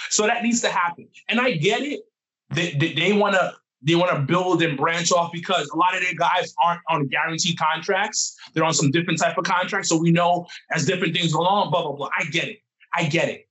[0.10, 2.02] So that needs to happen, and I get it.
[2.50, 5.96] They they, they want to they want to build and branch off because a lot
[5.96, 8.36] of their guys aren't on guaranteed contracts.
[8.54, 9.90] They're on some different type of contracts.
[9.90, 12.10] So we know as different things go on, blah blah blah.
[12.18, 12.60] I get it.
[12.94, 13.48] I get it.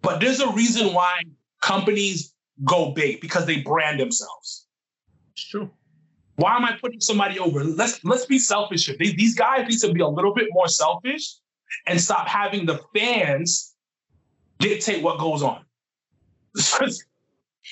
[0.00, 1.22] But there's a reason why
[1.60, 4.66] companies go big because they brand themselves.
[5.32, 5.70] It's true.
[6.36, 7.62] Why am I putting somebody over?
[7.62, 8.86] Let's let's be selfish.
[8.86, 8.96] here.
[8.98, 11.36] These, these guys need to be a little bit more selfish
[11.86, 13.74] and stop having the fans
[14.58, 15.64] dictate what goes on.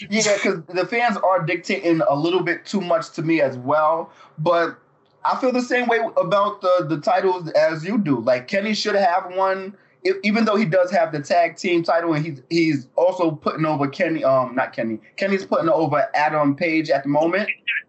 [0.08, 4.12] Yeah, because the fans are dictating a little bit too much to me as well.
[4.38, 4.78] But
[5.24, 8.20] I feel the same way about the the titles as you do.
[8.20, 12.14] Like Kenny should have one, if, even though he does have the tag team title,
[12.14, 14.22] and he's he's also putting over Kenny.
[14.22, 14.98] Um, not Kenny.
[15.16, 17.48] Kenny's putting over Adam Page at the moment.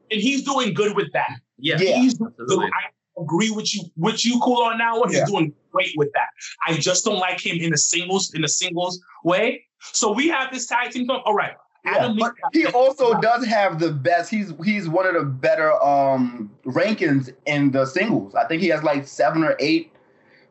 [0.09, 1.29] and he's doing good with that.
[1.59, 1.77] Yeah.
[1.79, 1.97] Yeah.
[1.97, 3.83] He's doing I agree with you.
[3.95, 4.99] What you cool on now?
[4.99, 5.19] What Yeah.
[5.19, 6.27] he's doing great with that.
[6.67, 9.63] I just don't like him in the singles in the singles way.
[9.79, 11.09] So we have this tag team.
[11.09, 11.53] All right,
[11.83, 14.29] Yeah, but he also does have the best.
[14.29, 18.35] He's he's one of the better um rankings in the singles.
[18.35, 19.91] I think he has like seven or eight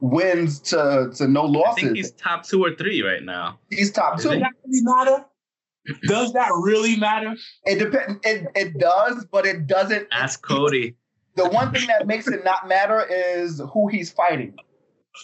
[0.00, 1.78] wins to to no losses.
[1.78, 3.58] I think he's top two or three right now.
[3.70, 4.30] he's top Is two.
[4.30, 5.24] Does that really matter?
[6.06, 7.36] Does that really matter?
[7.64, 8.18] It depends.
[8.24, 10.08] It, it does, but it doesn't.
[10.12, 10.96] Ask Cody.
[11.36, 14.54] The one thing that makes it not matter is who he's fighting.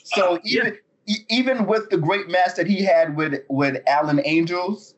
[0.05, 4.95] So even e- even with the great match that he had with with Alan Angels,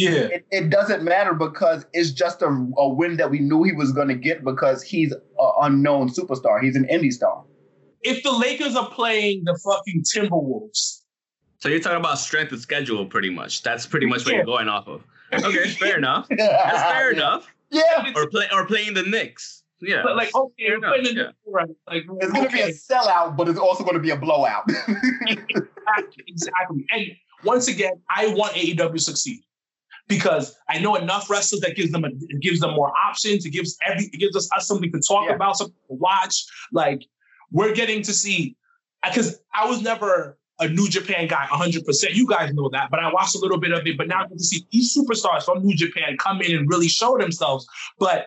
[0.00, 0.10] Yeah.
[0.32, 2.46] it, it doesn't matter because it's just a,
[2.78, 5.20] a win that we knew he was going to get because he's an
[5.62, 6.62] unknown superstar.
[6.62, 7.44] He's an indie star.
[8.02, 11.02] If the Lakers are playing the fucking Timberwolves,
[11.58, 13.62] So you're talking about strength of schedule, pretty much.
[13.62, 14.36] That's pretty much what Yeah.
[14.38, 15.02] you're going off of.
[15.32, 16.26] Okay, fair enough.
[16.30, 17.16] That's fair yeah.
[17.18, 17.46] enough.
[17.70, 19.62] Yeah, Or play or playing the Knicks.
[19.82, 20.02] Yeah.
[20.02, 22.68] but like okay, Fair we're playing the enough, right, like it's going to be a
[22.72, 24.64] sellout, but it's also going to be a blowout.
[25.28, 26.86] Exactly, exactly.
[26.92, 27.06] And
[27.44, 29.40] once again, I want AEW to succeed
[30.10, 33.46] because I know enough wrestlers that gives them a, it gives them more options.
[33.46, 35.36] It gives every it gives us, us something to talk Yeah.
[35.36, 36.44] about, something to watch.
[36.72, 37.06] Like
[37.50, 38.56] we're getting to see
[39.02, 42.14] because I was never a New Japan guy 100%.
[42.14, 43.96] You guys know that, but I watched a little bit of it.
[43.96, 46.88] But now I get to see these superstars from New Japan come in and really
[46.88, 47.66] show themselves.
[47.98, 48.26] But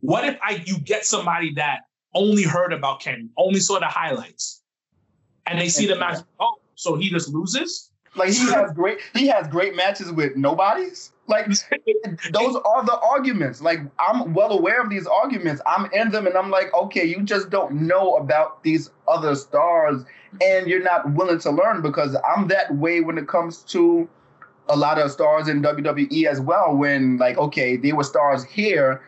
[0.00, 1.80] what if I you get somebody that
[2.14, 4.62] only heard about Kenny, only saw the highlights,
[5.46, 6.24] and they see the match?
[6.40, 7.89] Oh, so he just loses?
[8.16, 11.12] Like he has great he has great matches with nobodies.
[11.26, 13.62] Like those are the arguments.
[13.62, 15.62] Like I'm well aware of these arguments.
[15.66, 20.04] I'm in them and I'm like, okay, you just don't know about these other stars
[20.40, 24.08] and you're not willing to learn because I'm that way when it comes to
[24.68, 26.76] a lot of stars in WWE as well.
[26.76, 29.02] When like, okay, they were stars here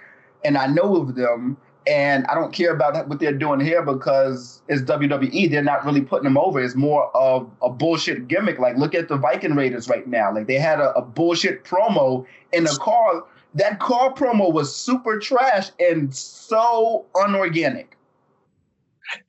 [0.45, 4.63] and I know of them and I don't care about what they're doing here because
[4.69, 5.51] it's WWE.
[5.51, 6.61] They're not really putting them over.
[6.61, 8.59] It's more of a bullshit gimmick.
[8.59, 10.33] Like, look at the Viking Raiders right now.
[10.33, 13.25] Like, they had a, a bullshit promo in a car.
[13.55, 17.97] That car promo was super trash and so unorganic.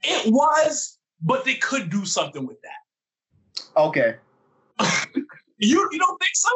[0.03, 3.75] It was, but they could do something with that.
[3.75, 4.15] Okay,
[5.63, 6.49] You you don't think so,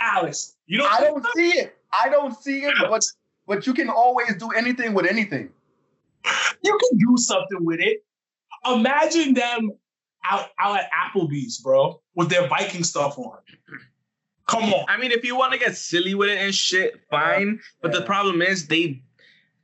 [0.00, 0.56] Alice?
[0.66, 0.92] You don't?
[0.92, 1.30] I think don't so?
[1.36, 1.76] see it.
[1.92, 2.74] I don't see it.
[2.80, 3.04] But
[3.50, 5.50] but you can always do anything with anything.
[6.62, 8.04] You can do something with it.
[8.64, 9.72] Imagine them
[10.24, 13.38] out out at Applebee's, bro, with their Viking stuff on.
[14.46, 14.84] Come on.
[14.88, 17.58] I mean, if you want to get silly with it and shit, fine.
[17.82, 19.02] But the problem is they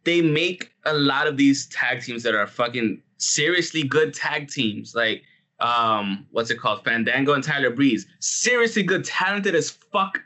[0.03, 4.97] they make a lot of these tag teams that are fucking seriously good tag teams.
[4.97, 5.23] Like
[5.61, 6.83] um, what's it called?
[6.83, 8.09] Fandango and Tyler Breeze.
[8.19, 10.19] Seriously good, talented as fuck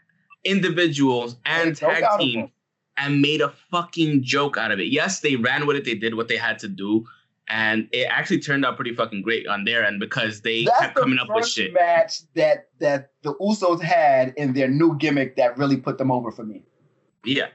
[0.45, 2.51] individuals and There's tag doubt team.
[3.01, 4.93] And made a fucking joke out of it.
[4.93, 5.85] Yes, they ran with it.
[5.85, 7.07] They did what they had to do,
[7.49, 10.95] and it actually turned out pretty fucking great on their end because they That's kept
[10.95, 11.73] the coming up with shit.
[11.73, 16.31] match that that the Usos had in their new gimmick that really put them over
[16.31, 16.63] for me.
[17.25, 17.49] Yeah.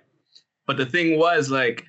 [0.68, 1.86] But the thing was, like,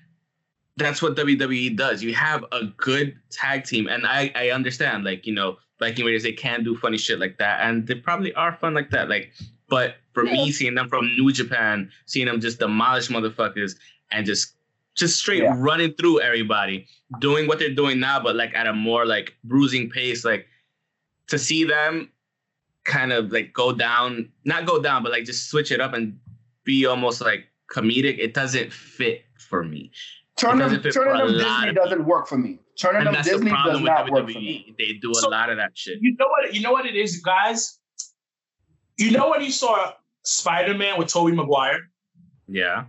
[0.76, 2.02] that's what WWE does.
[2.02, 3.88] You have a good tag team.
[3.88, 7.38] And I, I understand, like, you know, Viking Raiders, they can do funny shit like
[7.38, 7.60] that.
[7.62, 9.08] And they probably are fun like that.
[9.08, 9.32] Like,
[9.68, 13.76] but for me, seeing them from New Japan, seeing them just demolish motherfuckers
[14.10, 14.54] and just
[14.94, 15.52] just straight Yeah.
[15.58, 16.86] running through everybody,
[17.20, 20.46] doing what they're doing now, but like at a more like bruising pace, like
[21.28, 22.10] to see them
[22.84, 26.18] kind of like go down, not go down, but like just switch it up and
[26.64, 29.90] be almost like comedic, it doesn't fit for me.
[30.38, 32.58] Turning doesn't them, fit turning them lot Disney doesn't work for me.
[32.80, 34.64] Turning And them that's Disney the problem does with not work for me.
[34.70, 34.78] WWE.
[34.78, 35.98] They do a So- lot of that shit.
[36.00, 36.54] You know what?
[36.54, 37.80] You know what it is, guys.
[38.98, 41.80] You know when you saw Spider Man with Tobey Maguire.
[42.48, 42.84] Yeah.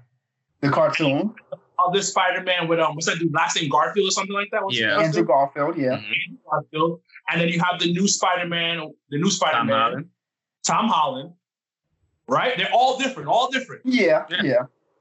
[0.62, 1.34] The cartoon.
[1.80, 3.32] other Spider-Man with um, what's that dude?
[3.32, 4.64] Last name Garfield or something like that.
[4.64, 4.98] What's Yeah.
[5.00, 5.24] Andrew?
[5.24, 5.98] Garfield, yeah.
[5.98, 6.38] Mhm.
[6.50, 7.02] Garfield.
[7.30, 10.10] And then you have the new Spider-Man, the new Spider-Man, Holland.
[10.66, 11.34] Tom Holland.
[12.28, 12.58] Right?
[12.58, 13.84] They're all different, all different.
[13.86, 14.42] Yeah, Yeah.
[14.44, 14.56] yeah.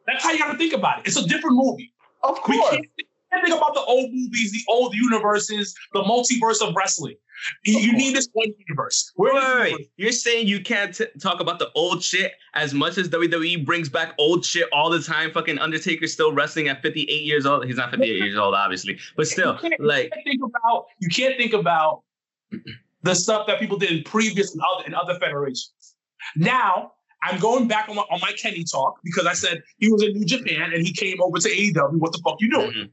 [0.06, 1.06] That's how you got to think about it.
[1.06, 1.92] It's a different movie.
[2.22, 2.72] Of course.
[2.72, 3.05] we can't
[3.44, 7.16] think about the old movies, the old universes, the multiverse of wrestling.
[7.64, 9.12] You, you need this one universe.
[9.16, 9.90] Wait, wait, wait.
[9.96, 13.90] You're saying you can't t- talk about the old shit as much as WWE brings
[13.90, 15.30] back old shit all the time.
[15.32, 17.66] Fucking Undertaker's still wrestling at 58 years old.
[17.66, 20.86] He's not 58 years old, obviously, but still, you can't, like, you can't think about
[20.98, 22.02] you can't think about
[23.02, 25.94] the stuff that people did in previous and other in other federations.
[26.36, 30.02] Now I'm going back on my, on my Kenny talk because I said he was
[30.02, 31.98] in New Japan and he came over to AEW.
[31.98, 32.70] What the fuck you doing?
[32.72, 32.90] mhm.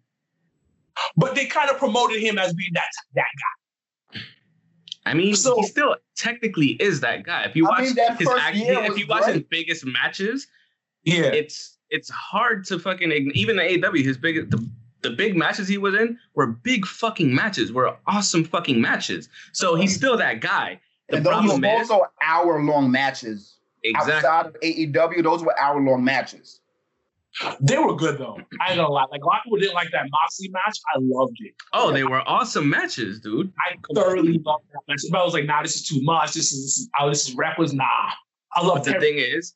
[1.15, 3.25] But they kind of promoted him as being that that
[4.13, 4.19] guy.
[5.05, 7.43] I mean, So- he still technically is that guy.
[7.43, 7.97] If you I watch mean, his
[8.29, 10.47] act- if you watch his biggest matches,
[11.03, 11.23] Yeah.
[11.23, 14.69] it's it's hard to fucking even the AEW his big the,
[15.01, 19.75] the big matches he was in were big fucking matches were awesome fucking matches so
[19.75, 20.79] he's still that guy
[21.09, 23.57] the and those problem were also hour long matches.
[23.83, 26.61] exactly Outside of AEW, those were hour long matches.
[27.59, 28.37] They were good though.
[28.61, 29.05] I ain't gonna lie.
[29.11, 30.79] Like a lot of people didn't like that Moxley match.
[30.93, 31.53] I loved it.
[31.73, 35.01] oh they were awesome matches dude I thoroughly loved that match.
[35.09, 36.33] But I was like, nah, this is too much.
[36.33, 37.73] This is this is, oh, this is reckless.
[37.73, 37.85] Nah.
[38.55, 39.55] I love the thing is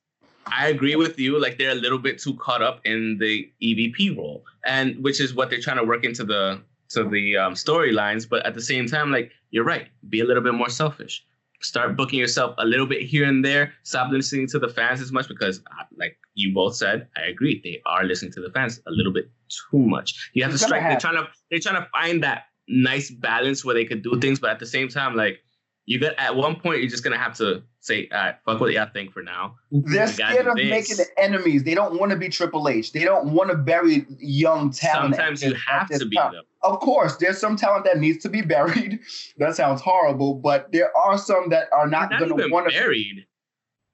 [0.52, 1.40] I agree with you.
[1.40, 5.34] Like they're a little bit too caught up in the EVP role, and which is
[5.34, 8.28] what they're trying to work into the to the um, storylines.
[8.28, 11.26] But at the same time, like you're right, be a little bit more selfish.
[11.62, 13.74] Start booking yourself a little bit here and there.
[13.84, 17.62] Stop listening to the fans as much because, uh, like you both said, I agree.
[17.64, 20.30] They are listening to the fans a little bit too much.
[20.34, 20.84] You have It's to strike.
[20.84, 24.40] They're trying to they're trying to find that nice balance where they could do things,
[24.40, 25.40] but at the same time, like
[25.88, 28.74] you got at one point, you're just gonna have to say, "All right, fuck what
[28.74, 29.94] y'all think for now." Mm-hmm.
[29.94, 30.70] They're scared of this.
[30.70, 31.64] making enemies.
[31.64, 32.92] They don't want to be Triple H.
[32.92, 35.16] They don't want to bury young talent.
[35.16, 36.44] Sometimes you have to be them.
[36.62, 39.00] Of course, there's some talent that needs to be buried.
[39.38, 42.68] that sounds horrible, but there are some that are not, Not going to even want
[42.68, 42.74] to.
[42.74, 43.26] Be buried.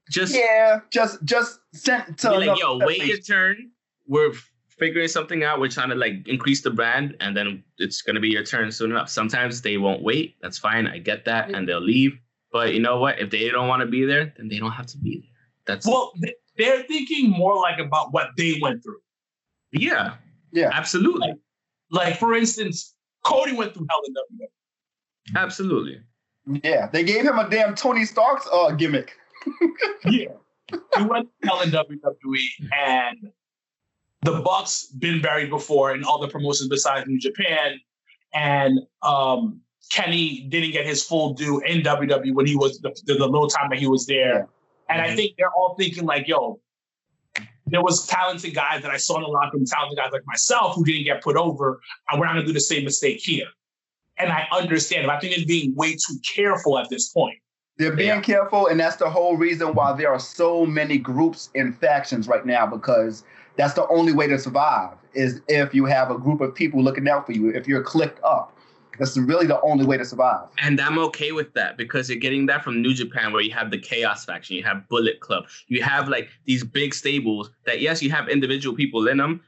[0.09, 3.69] Just Yeah, just just sent to be like, yo, wait your turn.
[4.07, 4.51] We're f-
[4.83, 5.59] figuring something out.
[5.61, 8.91] We're trying to like increase the brand, and then it's gonna be your turn soon
[8.91, 9.09] enough.
[9.09, 10.35] Sometimes they won't wait.
[10.41, 10.87] That's fine.
[10.87, 12.13] I get that, and they'll leave.
[12.51, 13.19] But you know what?
[13.19, 15.29] If they don't want to be there, then they don't have to be there.
[15.75, 18.99] That's Well, they- they're thinking more like about what they went through.
[19.71, 20.17] yeah,
[20.51, 20.69] Yeah.
[20.71, 21.33] absolutely,
[21.89, 22.93] Like for instance,
[23.23, 24.47] Cody went through hell in WWE.
[25.43, 26.01] absolutely.
[26.63, 29.13] Yeah, they gave him a damn Tony Stark's uh, gimmick.
[30.05, 30.33] Yeah.
[30.97, 33.17] he went to hell in WWE and
[34.23, 37.79] the Bucks been buried before in other promotions besides New Japan.
[38.33, 43.15] And um, Kenny didn't get his full due in WWE when he was the, the,
[43.15, 44.47] the little time that he was there.
[44.89, 45.15] And I Mhm.
[45.15, 46.59] think they're all thinking like, yo,
[47.67, 50.75] there was talented guys that I saw in the locker room, talented guys like myself
[50.75, 53.47] who didn't get put over, and we're not gonna do the same mistake here.
[54.17, 57.37] And I understand, I think it's being way too careful at this point.
[57.77, 58.21] They're being Yeah.
[58.21, 62.45] careful, and that's the whole reason why there are so many groups and factions right
[62.45, 62.67] now.
[62.67, 63.23] Because
[63.55, 67.07] that's the only way to survive is if you have a group of people looking
[67.07, 67.49] out for you.
[67.49, 68.57] If you're clicked up,
[68.99, 70.47] that's really the only way to survive.
[70.59, 73.71] And I'm okay with that because you're getting that from New Japan, where you have
[73.71, 78.01] the Chaos faction, you have Bullet Club, you have like these big stables that, yes,
[78.03, 79.41] you have individual people in them.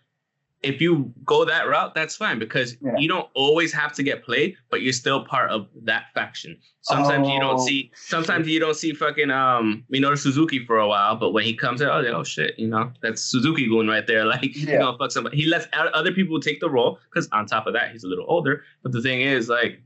[0.64, 2.98] If you go that route, that's fine because Yeah.
[2.98, 6.58] you don't always have to get played, but you're still part of that faction.
[6.82, 10.88] Sometimes you don't Oh, see, sometimes you don't see fucking um Minoru Suzuki for a
[10.88, 14.08] while, but when he comes out, oh, oh shit, you know, that's Suzuki going right
[14.08, 14.26] there.
[14.34, 14.72] Like, Yeah.
[14.74, 15.38] you know, fuck somebody.
[15.38, 18.26] He lets other people take the role because on top of that, he's a little
[18.28, 18.64] older.
[18.82, 19.82] But the thing is, like,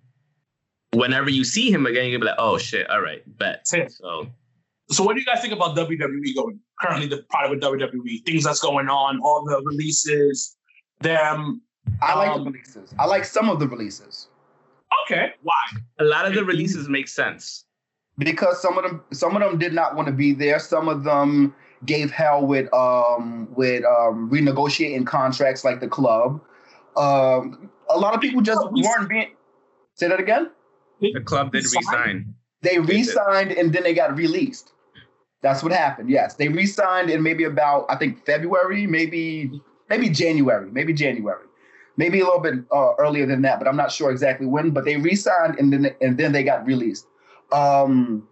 [0.93, 3.65] whenever you see him again, you'll be like, oh shit, all right, bet.
[3.71, 3.97] That's.
[3.97, 4.27] So
[4.91, 8.25] So what do you guys think about WWE going currently the product with WWE?
[8.25, 10.55] Things that's going on, all the releases,
[11.01, 11.61] them.
[12.01, 12.93] I like Um, the releases.
[12.99, 14.27] I like some of the releases
[15.05, 15.53] Okay, why?
[15.99, 17.65] a lot of the releases make sense.
[18.17, 20.59] because some of them some of them did not want to be there.
[20.59, 21.53] Some of them
[21.85, 26.41] gave hell with um with um renegotiating contracts like the club.
[26.97, 29.31] Um, a lot of people just weren't being.
[29.95, 30.51] Say that again.
[31.01, 31.81] The club did Resign?
[31.85, 32.35] resign.
[32.61, 32.89] They did.
[32.89, 34.73] re-signed and then they got released.
[35.41, 36.09] That's what happened.
[36.09, 41.45] Yes, they re-signed in maybe about I think February, maybe maybe January, maybe January,
[41.97, 44.71] maybe a little bit uh, earlier than that, but I'm not sure exactly when.
[44.71, 47.07] But they re-signed and then and then they got released.
[47.51, 48.27] Um,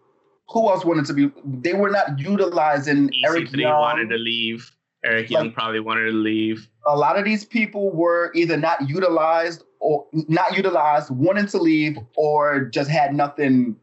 [0.50, 1.32] who else wanted to be?
[1.44, 3.80] They were not utilizing Eric EC3 Young.
[3.82, 4.72] wanted to leave.
[5.04, 6.68] Eric Young Like- probably wanted to leave.
[6.86, 11.98] a lot of these people were either not utilized or not utilized, wanted to leave,
[12.16, 13.76] or just had nothing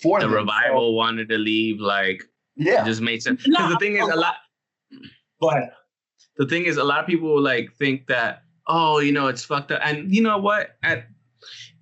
[0.00, 0.32] for The them.
[0.32, 1.80] So, revival wanted to leave.
[1.80, 2.22] Like,
[2.56, 2.82] yeah.
[2.82, 3.46] it just made sense.
[3.46, 4.36] No, Because the thing is, a lot.
[5.42, 5.70] Go ahead.
[6.36, 9.70] The thing is, a lot of people like think that, oh, you know, it's fucked
[9.72, 10.76] up, and you know what?
[10.82, 11.06] At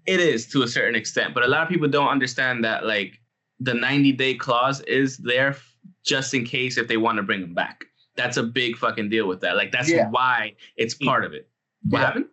[0.07, 3.21] it is to a certain extent, but a lot of people don't understand that like
[3.61, 5.57] the 90 day clause is there
[6.05, 7.85] just in case if they want to bring them back.
[8.17, 9.57] That's a big fucking deal with that.
[9.57, 10.09] Like that's Yeah.
[10.11, 11.49] why it's part of it.
[11.85, 12.05] What Yeah.
[12.07, 12.25] happened?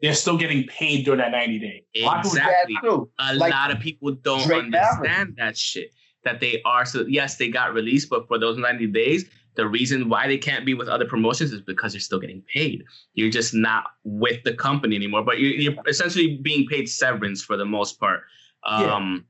[0.00, 1.84] They're still getting paid during that 90 day.
[1.94, 2.76] A lot of people- Exactly.
[3.20, 4.70] A Like lot of people don't understand
[5.00, 5.36] Maverick.
[5.36, 5.94] that shit.
[6.24, 10.08] That they are so yes, they got released, but for those 90 days, the reason
[10.08, 12.84] why they can't be with other promotions is because they're still getting paid.
[13.14, 17.56] You're just not with the company anymore, but you're, you're essentially being paid severance for
[17.56, 18.22] the most part.
[18.66, 18.94] Yeah.
[18.94, 19.26] Um,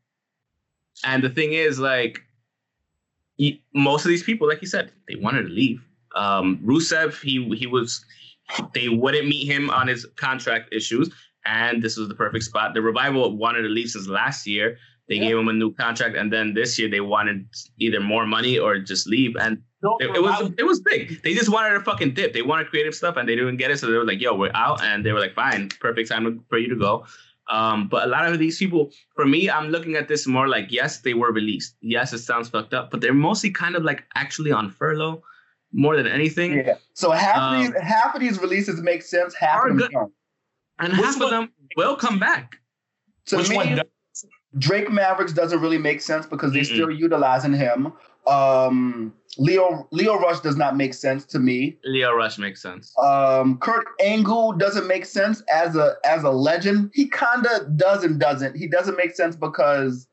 [1.04, 2.20] And the thing is, like,
[3.38, 5.82] y- most of these people, like you said, they wanted to leave.
[6.14, 8.04] Um, Rusev, he he was,
[8.74, 11.10] they wouldn't meet him on his contract issues,
[11.46, 12.74] and this was the perfect spot.
[12.74, 14.76] The revival wanted to leave since last year.
[15.08, 15.28] They Yeah.
[15.28, 17.48] gave him a new contract, and then this year they wanted
[17.78, 19.34] either more money or just leave.
[19.36, 19.62] And
[20.00, 21.22] it, it was it was big.
[21.22, 22.32] They just wanted a fucking dip.
[22.32, 23.78] They wanted creative stuff, and they didn't get it.
[23.78, 26.58] So they were like, "Yo, we're out," and they were like, "Fine, perfect time for
[26.58, 27.04] you to go."
[27.50, 30.70] Um, but a lot of these people, for me, I'm looking at this more like,
[30.70, 31.74] yes, they were released.
[31.82, 35.22] Yes, it sounds fucked up, but they're mostly kind of like actually on furlough
[35.72, 36.54] more than anything.
[36.58, 36.76] Yeah.
[36.94, 39.34] So half Um, of these half of these releases make sense.
[39.34, 39.90] Half are of them good.
[39.90, 40.12] don't.
[40.78, 42.56] And Which half of them will come back.
[43.26, 43.80] To Which me, one?
[44.58, 46.66] Drake Mavericks doesn't really make sense because they're Mm-mm.
[46.66, 47.92] still utilizing him.
[48.26, 51.78] Um, Lio Lio Rush does not make sense to me.
[51.84, 52.92] Lio Rush makes sense.
[52.98, 56.90] Um, Kurt Angle doesn't make sense as a as a legend.
[56.92, 58.56] He kinda does and doesn't.
[58.56, 60.06] He doesn't make sense because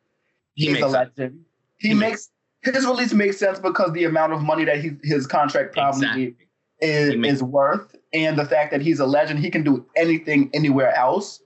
[0.56, 1.12] He he's makes a sense.
[1.18, 1.40] legend.
[1.80, 2.30] He, He makes
[2.62, 6.36] his release makes sense because the amount of money that he, his contract probably Exactly.
[6.82, 10.94] is, is worth, and the fact that he's a legend, he can do anything anywhere
[10.96, 11.42] else.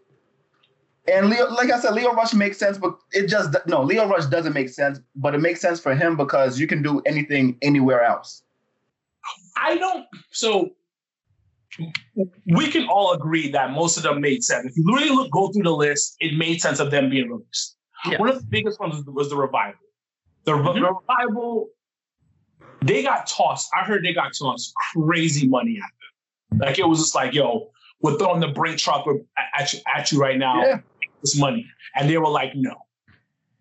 [1.11, 3.81] And Lio, like I said, Lio Rush makes sense, but it just no.
[3.83, 7.01] Lio Rush doesn't make sense, but it makes sense for him because you can do
[7.05, 8.43] anything anywhere else.
[9.57, 10.05] I don't.
[10.31, 10.71] So
[12.45, 14.65] we can all agree that most of them made sense.
[14.67, 17.75] If you really look, go through the list, it made sense of them being released.
[18.05, 18.17] Yeah.
[18.19, 19.79] One of the biggest ones was, was the revival.
[20.45, 20.73] The, re- Mhm.
[20.75, 21.69] the revival,
[22.81, 23.69] they got tossed.
[23.77, 25.89] I heard they got tossed crazy money at
[26.51, 26.59] them.
[26.67, 29.05] Like it was just like, yo, we're throwing the brink truck
[29.57, 30.61] at you, at you right now.
[30.61, 30.79] Yeah.
[31.23, 31.65] This money,
[31.95, 32.75] and they were like, no,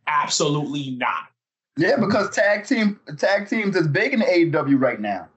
[0.06, 1.28] absolutely not.
[1.76, 5.28] Yeah, because tag team tag teams is big in the AEW right now.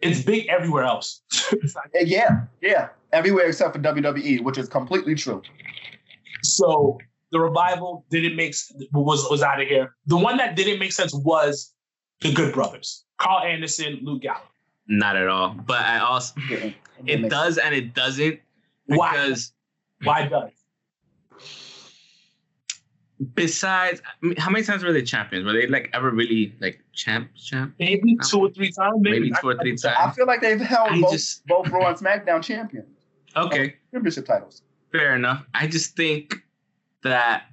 [0.00, 1.20] It's big everywhere else.
[1.52, 1.62] Like-
[1.94, 5.42] Uh, Yeah, yeah, everywhere except for WWE, which is completely true.
[6.42, 6.98] So
[7.32, 8.54] the revival didn't make
[8.92, 9.94] was was out of here.
[10.06, 11.72] The one that didn't make sense was
[12.20, 14.40] the Good Brothers, Karl Anderson, Luke Gallows.
[14.86, 15.50] Not at all.
[15.66, 16.70] But I also Yeah,
[17.06, 18.38] it makes- does and it doesn't
[18.86, 19.10] Why?
[19.12, 19.52] because
[20.02, 20.50] Why does?
[23.34, 25.44] Besides I mean, how many times were they champions?
[25.44, 27.74] Were they like ever really like champ champ?
[27.78, 28.96] Maybe two or three times.
[29.00, 29.96] Maybe, Maybe two or three I times.
[29.98, 32.88] I feel like they've held I both, just- both Raw and SmackDown champions,
[33.36, 33.76] Okay.
[33.92, 34.62] championship titles.
[34.92, 35.44] Fair enough.
[35.54, 36.34] I just think
[37.02, 37.44] that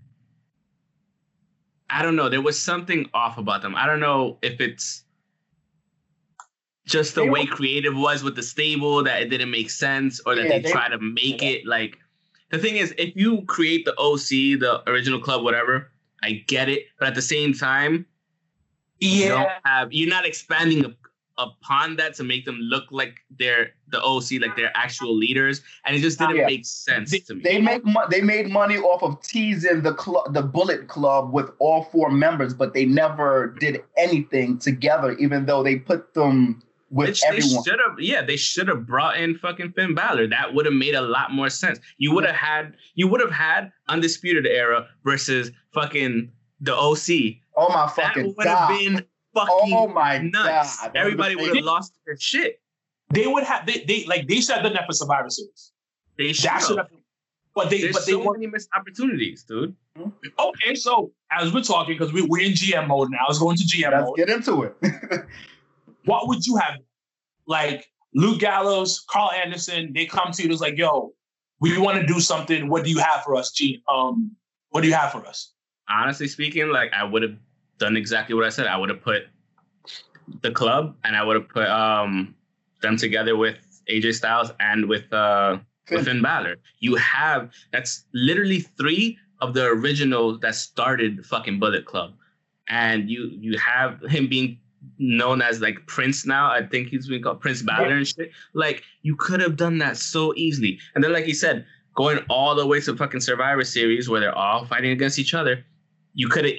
[1.90, 2.30] I don't know.
[2.30, 3.76] There was something off about them.
[3.76, 5.04] I don't know if it's
[6.86, 10.20] just the They way were- creative was with the stable that it didn't make sense,
[10.26, 11.50] or that Yeah, they, they- try to make yeah.
[11.50, 11.98] it like.
[12.52, 15.90] The thing is, if you create the OC, the original club, whatever,
[16.22, 16.86] I get it.
[17.00, 18.06] But at the same time,
[19.00, 20.94] you don't Yeah, have you're not expanding up-
[21.38, 25.96] upon that to make them look like they're the OC, like they're actual leaders, and
[25.96, 26.46] it just didn't Yeah.
[26.46, 27.42] make sense They- to me.
[27.42, 31.50] They make mo- they made money off of teasing the club, the Bullet Club, with
[31.60, 36.62] all four members, but they never did anything together, even though they put them
[36.92, 37.64] with Which they everyone.
[37.64, 40.28] should have, yeah, they should have brought in fucking Finn Balor.
[40.28, 41.80] That would have made a lot more sense.
[41.98, 47.38] You would have had, you would have had Undisputed Era versus fucking the OC.
[47.58, 48.34] Oh my fucking.
[48.34, 48.36] god!
[48.38, 50.80] That would have been fucking Oh my nuts.
[50.82, 50.92] god!
[50.96, 52.62] Everybody would have lost their shit.
[53.14, 53.66] they would have.
[53.66, 55.72] They, they like they should have done that for Survivor Series.
[56.18, 56.62] They should have.
[56.78, 56.88] have.
[57.56, 58.40] But they, There's but they so weren't.
[58.40, 59.76] many missed opportunities, dude.
[59.98, 60.10] Hmm?
[60.40, 63.64] Okay, so as we're talking, because we, we're in GM mode now, let's go into
[63.64, 64.16] GM Let's mode.
[64.18, 64.76] get into it.
[66.06, 66.80] what would you have?
[67.48, 71.14] Like Luke Gallows, Karl Anderson, they come to you, it's like, yo,
[71.60, 72.70] we want to do something.
[72.70, 73.84] What do you have for us, G?
[73.92, 74.36] Um,
[74.70, 75.54] what do you have for us?
[75.92, 77.36] honestly speaking, like I would have
[77.78, 78.68] done exactly what I said.
[78.68, 79.24] I would have put
[80.42, 82.36] the club and I would have put um
[82.82, 83.58] them together with
[83.90, 85.58] AJ Styles and with uh
[85.90, 86.58] with Finn Balor.
[86.80, 92.14] You have that's literally three of the originals that started fucking Bullet Club.
[92.68, 94.60] And you you have him being
[95.02, 96.50] known as like Prince now.
[96.50, 98.32] I think he's been called Prince Balor and shit.
[98.54, 100.80] Like you could have done that so easily.
[100.96, 104.38] And then like you said, going all the way to fucking Survivor Series where they're
[104.38, 105.66] all fighting against each other,
[106.14, 106.54] you could have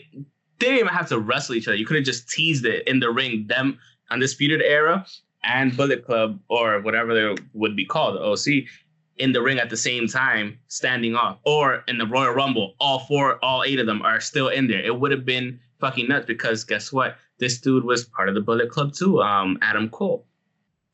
[0.58, 1.76] they didn't even have to wrestle each other.
[1.76, 3.78] You could have just teased it in the ring, them
[4.10, 5.06] undisputed era
[5.44, 8.64] and Bullet Club or whatever they would be called, OC,
[9.16, 13.00] in the ring at the same time, standing off, or in the Royal Rumble, all
[13.00, 14.80] four, all eight of them are still in there.
[14.80, 17.16] It would have been fucking nuts because guess what?
[17.38, 20.26] This dude was part of the Bullet Club too, um, Adam Cole.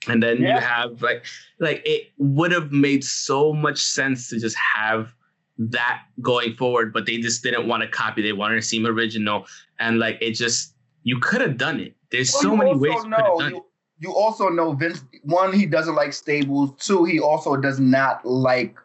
[0.07, 0.55] And then Yeah.
[0.55, 1.25] you have like,
[1.59, 5.13] like it would have made so much sense to just have
[5.59, 8.23] that going forward, but they just didn't want to copy.
[8.23, 9.47] They wanted to seem original,
[9.81, 11.97] and like it just you could have done it.
[12.11, 13.55] There's Well, so many ways you could have done it.
[13.55, 13.65] you,
[13.99, 15.03] you also know Vince.
[15.25, 16.71] One, he doesn't like stables.
[16.79, 18.77] Two, he also does not like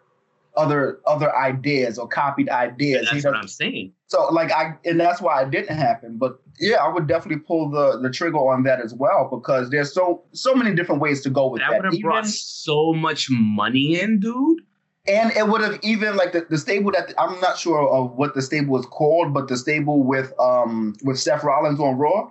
[0.55, 3.07] other other ideas or copied ideas.
[3.07, 3.93] And that's what I'm saying.
[4.07, 6.17] So like I and that's why it didn't happen.
[6.17, 9.93] But yeah, I would definitely pull the the trigger on that as well because there's
[9.93, 11.77] so so many different ways to go with That that.
[11.77, 14.59] would have Even- brought so much money in, dude.
[15.07, 18.35] and it would have even like the, the stable that I'm not sure of what
[18.35, 22.29] the stable was called, but the stable with um with Seth Rollins on Raw,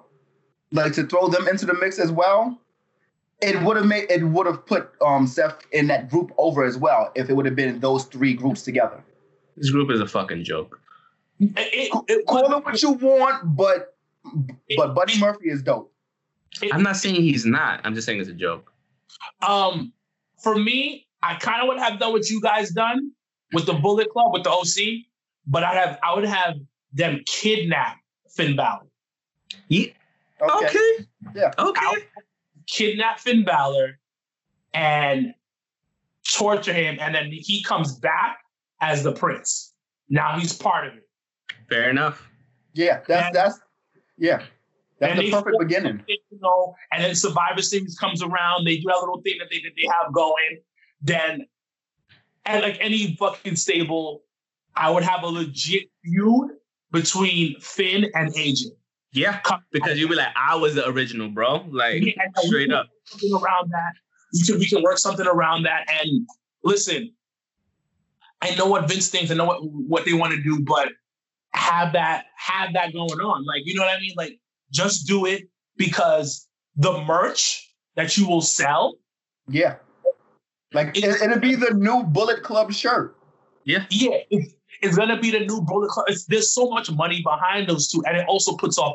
[0.70, 2.59] like to throw them into the mix as well.
[3.43, 6.78] It would have made it would have put um Seth in that group over as
[6.78, 9.03] well if it would have been those three groups together.
[9.57, 10.80] This group is a fucking joke.
[11.40, 13.97] It, it, it Call was- it what you want, but
[14.76, 15.93] but Buddy Murphy is dope.
[16.72, 17.80] I'm not saying he's not.
[17.84, 18.72] I'm just saying it's a joke.
[19.47, 19.93] Um,
[20.43, 23.11] for me, I kind of would have done what you guys done
[23.53, 25.05] with the Bullet Club with the OC,
[25.47, 26.57] but I have I would have
[26.93, 27.99] them kidnap
[28.30, 28.86] Finn Balor,
[29.68, 29.86] Yeah.
[30.40, 30.66] Okay.
[30.66, 31.07] Okay.
[31.34, 31.51] Yeah.
[31.59, 31.86] Okay.
[32.73, 33.99] Kidnap Finn Balor,
[34.75, 35.35] and
[36.37, 38.39] torture him, and then he comes back
[38.81, 39.75] as the prince.
[40.09, 41.09] Now he's part of it.
[41.68, 42.29] Fair enough.
[42.75, 43.61] Yeah, that's And- that's
[44.18, 44.43] yeah.
[44.99, 45.97] That's and the perfect beginning.
[45.99, 48.64] something, You know, and then Survivor Series comes around.
[48.66, 50.61] They do that little thing that they that they have going.
[51.01, 51.45] Then,
[52.47, 54.23] and like any fucking stable,
[54.77, 56.53] I would have a legit feud
[56.93, 58.66] between Finn and AJ.
[59.13, 59.41] Yeah.
[59.71, 61.67] Because you'd be like, I was the original, bro.
[61.71, 62.87] Like Yeah, and we straight can up.
[63.05, 63.93] Something around that.
[64.33, 65.87] We can we can work something around that.
[65.89, 66.27] And
[66.65, 67.13] listen,
[68.41, 69.31] I know what Vince thinks.
[69.31, 70.89] I know what what they want to do, but
[71.53, 73.45] have that have that going on.
[73.45, 74.15] Like you know what I mean?
[74.17, 74.39] Like
[74.71, 78.95] just do it because the merch that you will sell.
[79.49, 79.77] Yeah.
[80.73, 83.17] Like it, it'll be the new Bullet Club shirt.
[83.65, 83.85] Yeah.
[83.91, 86.07] Yeah, it's, it's gonna be the new Bullet Club.
[86.09, 88.95] It's, there's so much money behind those two, and it also puts off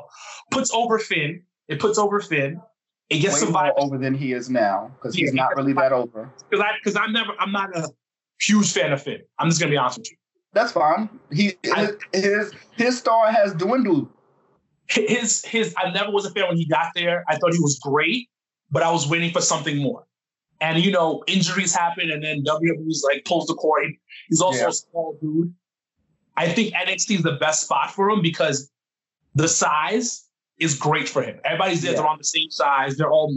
[0.51, 1.41] puts over Finn.
[1.67, 2.61] It puts over Finn.
[3.09, 5.93] It gets Way more over than he is now because he's Yeah, not really that
[5.93, 6.29] over.
[6.49, 7.89] because I because I'm never I'm not a
[8.41, 9.21] huge fan of Finn.
[9.39, 10.17] I'm just gonna be honest with you.
[10.53, 11.09] That's fine.
[11.31, 14.09] He I- his his, his star has dwindled.
[14.89, 17.23] His his I never was a fan when he got there.
[17.27, 18.29] I thought he was great,
[18.71, 20.05] but I was waiting for something more.
[20.61, 23.91] And you know, injuries happen, and then WWE's like pulls the cord.
[24.29, 24.67] He's also Yeah.
[24.69, 25.53] a small dude.
[26.37, 28.71] I think NXT is the best spot for him because
[29.35, 30.25] the size
[30.59, 31.39] is great for him.
[31.43, 31.97] Everybody's there; Yeah.
[31.97, 32.95] they're on the same size.
[32.97, 33.33] They're all,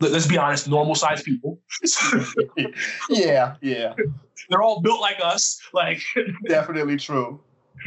[0.00, 1.60] let- let's be honest, normal size people.
[3.10, 3.94] yeah, yeah,
[4.48, 5.60] they're all built like us.
[5.72, 6.02] Like
[6.48, 7.40] definitely true.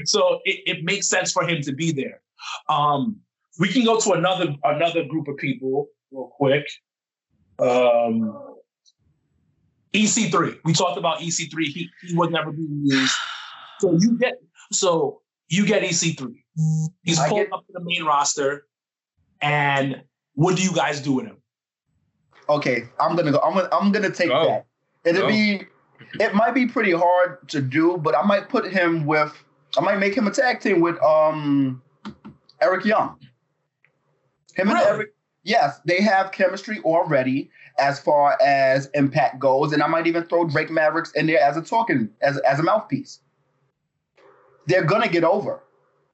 [0.06, 2.22] so it, it makes sense for him to be there.
[2.70, 3.18] Um,
[3.60, 6.66] we can go to another another group of people real quick.
[7.60, 8.44] Um,
[9.94, 10.60] EC3.
[10.64, 11.64] We talked about EC3.
[11.64, 13.16] He, he was never being used.
[13.80, 16.34] So you get so you get EC3.
[17.04, 18.66] He's pulled get- up to the main roster,
[19.42, 20.02] and
[20.34, 21.38] what do you guys do with him?
[22.50, 23.40] Okay, I'm gonna go.
[23.40, 24.46] I'm gonna I'm gonna take Go.
[24.46, 24.66] that.
[25.04, 25.28] It'll Go.
[25.28, 25.62] be
[26.20, 29.34] it might be pretty hard to do, but I might put him with
[29.78, 31.82] I might make him a tag team with um
[32.62, 33.20] Eric Young.
[34.56, 35.10] Him and Eric,
[35.44, 40.48] yes, they have chemistry already as far as impact goes, and I might even throw
[40.48, 43.20] Drake Mavericks in there as a talking as as a mouthpiece.
[44.68, 45.64] They're gonna get over.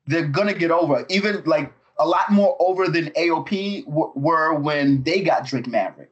[0.07, 1.05] They're gonna get over.
[1.09, 6.11] Even like a lot more over than AOP w- were when they got Drake Maverick.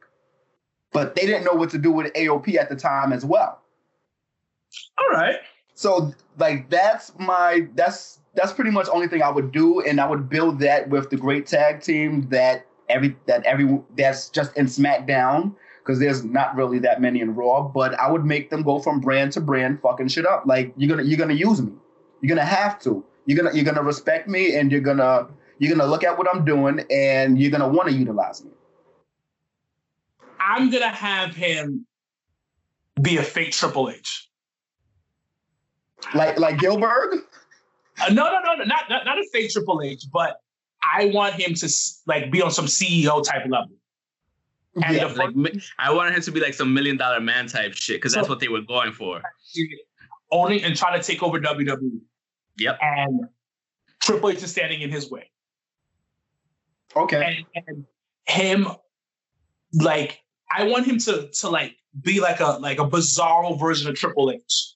[0.92, 3.62] But they didn't know what to do with AOP at the time as well.
[4.98, 5.36] All right.
[5.74, 10.00] So like that's my that's that's pretty much the only thing I would do, and
[10.00, 14.56] I would build that with the great tag team that every that every that's just
[14.56, 17.62] in SmackDown because there's not really that many in Raw.
[17.62, 20.44] But I would make them go from brand to brand, fucking shit up.
[20.46, 21.72] Like you're gonna you're gonna use me.
[22.22, 23.04] You're gonna have to.
[23.26, 26.44] You're gonna you're gonna respect me, and you're gonna you're gonna look at what I'm
[26.44, 28.52] doing, and you're gonna want to utilize me.
[30.40, 31.86] I'm gonna have him
[33.00, 34.28] be a fake Triple H.
[36.14, 37.24] Like like Gilbert.
[38.00, 40.36] Uh, no, no, no, no, not, not not a fake Triple H, but
[40.94, 41.68] I want him to
[42.06, 43.76] like be on some CEO type level.
[44.82, 45.08] And Yeah.
[45.08, 48.14] the Like I wanted him to be like some million dollar man type shit because
[48.14, 49.22] that's what they were going for.
[50.30, 52.00] owning and trying to take over WWE.
[52.58, 52.78] Yep.
[52.80, 53.20] And
[54.00, 55.30] Triple H is standing in his way.
[56.96, 57.44] Okay.
[57.56, 57.84] And, and
[58.26, 58.68] him
[59.72, 63.94] like I want him to to like be like a like a bizarro version of
[63.96, 64.74] Triple H.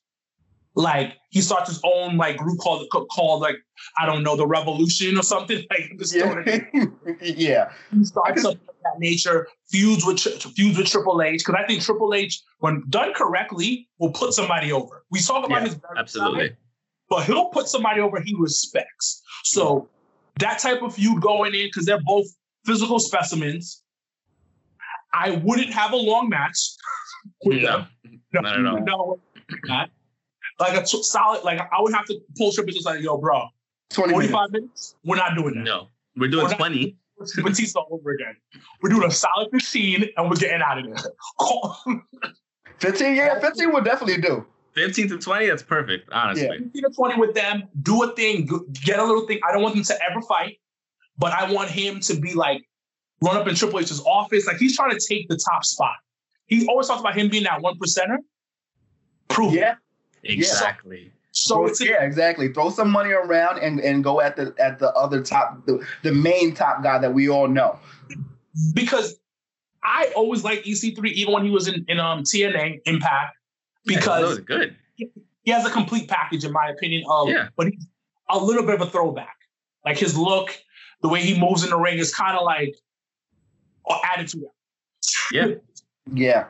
[0.75, 3.57] Like he starts his own like group called called like
[3.99, 6.15] I don't know the Revolution or something like this.
[6.15, 6.43] Yeah.
[7.23, 7.73] yeah.
[7.93, 9.49] He starts something of that nature.
[9.71, 13.89] Feuds with Tri- feuds with Triple H because I think Triple H, when done correctly,
[13.99, 15.05] will put somebody over.
[15.11, 16.49] We talk about Yeah, his Absolutely.
[16.49, 16.57] side,
[17.09, 19.23] but he'll put somebody over he respects.
[19.45, 19.89] So
[20.41, 22.27] that type of feud going in because they're both
[22.65, 23.83] physical specimens.
[25.15, 26.59] I wouldn't have a long match.
[27.45, 27.67] with No,
[28.03, 28.21] them.
[28.33, 28.81] No, not at all.
[28.85, 29.21] no,
[29.65, 29.91] not.
[30.59, 33.45] Like a t- solid, like I would have to pull Triple H like, yo, bro,
[33.91, 34.33] 20 minutes.
[34.33, 34.95] 45 minutes?
[35.05, 35.65] We're not doing that.
[35.65, 36.97] No, we're doing We're 20.
[37.19, 38.37] It's Batista over again.
[38.83, 41.97] We're doing a solid 15 and we're getting out of there.
[42.79, 44.45] 15, yeah, 15 would definitely do.
[44.77, 46.47] 15 to 20, that's perfect, honestly.
[46.59, 48.49] 15 to 20 with them, do a thing,
[48.85, 49.41] get a little thing.
[49.49, 50.59] I don't want them to ever fight,
[51.19, 52.63] but I want him to be like
[53.23, 54.47] run up in Triple H's office.
[54.47, 55.95] Like he's trying to take the top spot.
[56.47, 58.19] He always talks about him being that one percenter.
[59.29, 59.61] Prove it.
[59.61, 59.75] Yeah.
[60.23, 61.13] Exactly.
[61.33, 62.53] So Throw- it's yeah, exactly.
[62.53, 66.13] Throw some money around and, and go at the at the other top, the, the
[66.13, 67.79] main top guy that we all know.
[68.75, 69.19] because
[69.83, 73.31] I always liked EC3 even when he was in, in um TNA Impact Yeah,
[73.87, 74.77] because those good.
[74.97, 77.49] he has a complete package in my opinion of Yeah.
[77.57, 77.87] but he's
[78.29, 79.37] a little bit of a throwback.
[79.85, 80.51] Like his look,
[81.03, 82.75] the way he moves in the ring is kind of like
[83.89, 84.45] uh, attitude.
[85.33, 85.47] Yeah.
[86.15, 86.47] Yeah.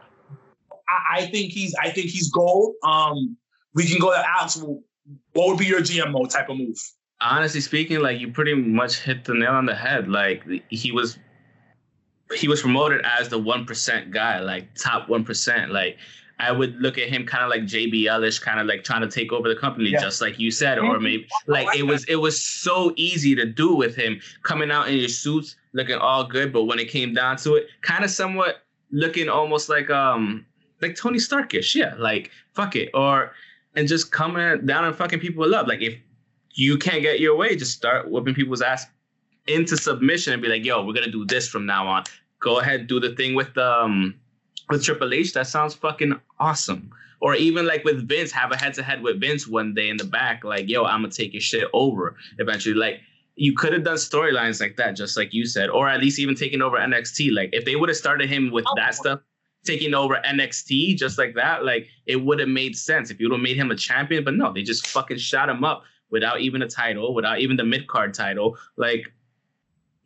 [0.87, 2.75] I, I think he's I think he's gold.
[2.83, 3.37] Um
[3.75, 4.57] we can go to Alex.
[5.33, 6.77] What would be your GMO type of move?
[7.23, 10.09] honestly speaking, like you pretty much hit the nail on the head.
[10.09, 11.19] Like he was,
[12.35, 15.73] he was promoted as the one percent guy, like top one percent.
[15.73, 15.97] Like
[16.39, 19.33] I would look at him kind of like JBL-ish, kind of like trying to take
[19.33, 20.01] over the company, Yeah.
[20.01, 23.75] just like you said, or maybe like it was it was so easy to do
[23.75, 27.37] with him coming out in your suits, looking all good, but when it came down
[27.39, 30.45] to it, kind of somewhat looking almost like um
[30.83, 33.33] like Tony Starkish, yeah, like fuck it, or
[33.75, 35.67] and just coming down and fucking people up.
[35.67, 35.95] Like if
[36.53, 38.87] you can't get your way, just start whipping people's ass
[39.47, 42.05] into submission and be like, yo, we're gonna do this from now on.
[42.41, 44.15] Go ahead, do the thing with um
[44.69, 45.33] with Triple H.
[45.35, 46.91] That sounds fucking awesome.
[47.21, 49.97] Or even like with Vince, have a head to head with Vince one day in
[49.97, 52.75] the back, like, yo, I'm gonna take your shit over eventually.
[52.75, 53.01] Like
[53.37, 56.35] you could have done storylines like that, just like you said, or at least even
[56.35, 57.33] taking over NXT.
[57.33, 58.93] Like if they would have started him with that oh.
[58.93, 59.21] stuff,
[59.65, 63.37] taking over NXT just like that, like it would have made sense if you would
[63.37, 64.25] have made him a champion.
[64.25, 67.65] But no, they just fucking shot him up without even a title, without even the
[67.65, 68.57] mid card title.
[68.77, 69.13] Like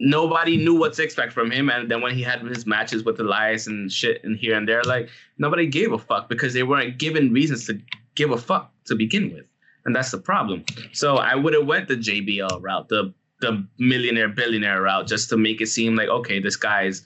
[0.01, 1.69] nobody knew what to expect from him.
[1.71, 4.83] And then when he had his matches with Elias and shit and here and there,
[4.83, 7.79] like nobody gave a fuck because they weren't given reasons to
[8.15, 9.45] give a fuck to begin with.
[9.85, 10.65] And that's the problem.
[10.93, 15.37] So I would have went the JBL route, the the millionaire billionaire route, just to
[15.37, 17.03] make it seem like okay, this guy's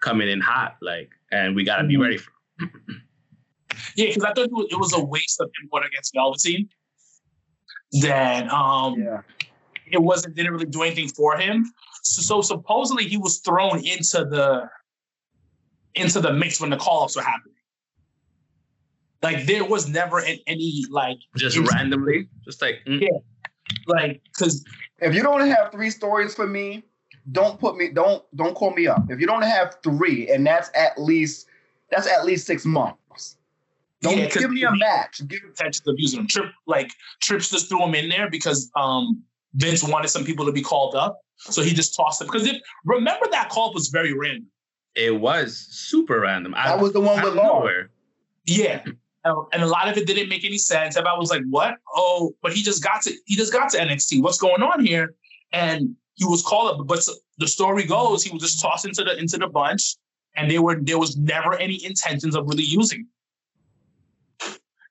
[0.00, 2.02] coming in hot, like, and we gotta be Mhm.
[2.02, 2.30] ready for.
[3.96, 6.68] Yeah, because I thought it was, a waste of him going against Velveteen.
[8.00, 9.20] Then um Yeah.
[9.90, 11.72] it wasn't didn't really do anything for him.
[12.04, 14.68] So, so supposedly he was thrown into the
[15.94, 17.54] into the mix when the call-ups were happening.
[19.22, 23.08] Like there was never an- any like Just It's- randomly, just like mm, Yeah.
[23.86, 24.64] like because
[25.00, 26.84] If you don't have three stories for me,
[27.32, 29.10] don't put me don't don't call me up.
[29.10, 31.46] If you don't have three, and that's at least
[31.90, 33.36] that's at least six months.
[34.02, 35.22] Don't Yeah, 'cause give me a match.
[35.26, 36.26] Give intentions of using him.
[36.28, 36.90] Trip like
[37.22, 39.22] Trips just threw him in there because um
[39.54, 41.23] Vince wanted some people to be called up.
[41.36, 42.28] So he just tossed them.
[42.28, 44.46] Because if remember that call was very random.
[44.94, 46.52] it was super random.
[46.52, 47.58] that was the one with of Law.
[47.60, 47.90] nowhere.
[48.46, 48.84] Yeah.
[49.24, 50.96] And a lot of it didn't make any sense.
[50.96, 51.76] Everybody was like, "What?
[51.94, 54.22] Oh, but he just got to he just got to NXT.
[54.22, 55.14] What's going on here?"
[55.52, 56.86] And he was called up.
[56.86, 57.00] But
[57.38, 59.96] the story goes, he was just tossed into the into the bunch,
[60.36, 63.00] and they were there was never any intentions of really using.
[63.00, 63.08] him.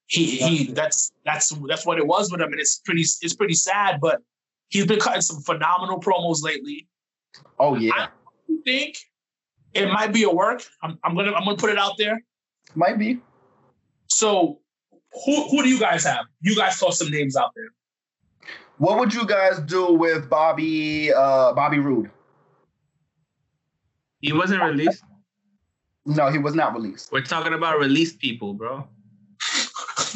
[0.07, 3.53] He he that's that's that's what it was with him, and it's pretty it's pretty
[3.53, 3.99] sad.
[4.01, 4.21] But
[4.74, 6.88] he's been cutting some phenomenal promos lately.
[7.59, 8.07] Oh yeah, I
[8.65, 8.97] think
[9.74, 10.63] it might be a work.
[10.82, 12.19] I'm, I'm gonna I'm gonna put it out there.
[12.76, 13.19] might be.
[14.07, 14.59] So,
[15.26, 16.26] who who do you guys have?
[16.41, 17.69] You guys toss some names out there.
[18.78, 22.09] What would you guys do with Bobby uh Bobby Roode?
[24.19, 25.03] He wasn't released.
[26.05, 27.11] No, he was not released.
[27.11, 28.88] We're talking about released people, bro.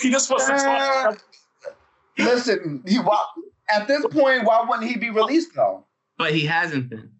[0.00, 1.22] he just wants to talk.
[2.18, 3.26] Listen, he wa-
[3.72, 5.84] at this point, why wouldn't he be released though?
[6.18, 7.10] But he hasn't been.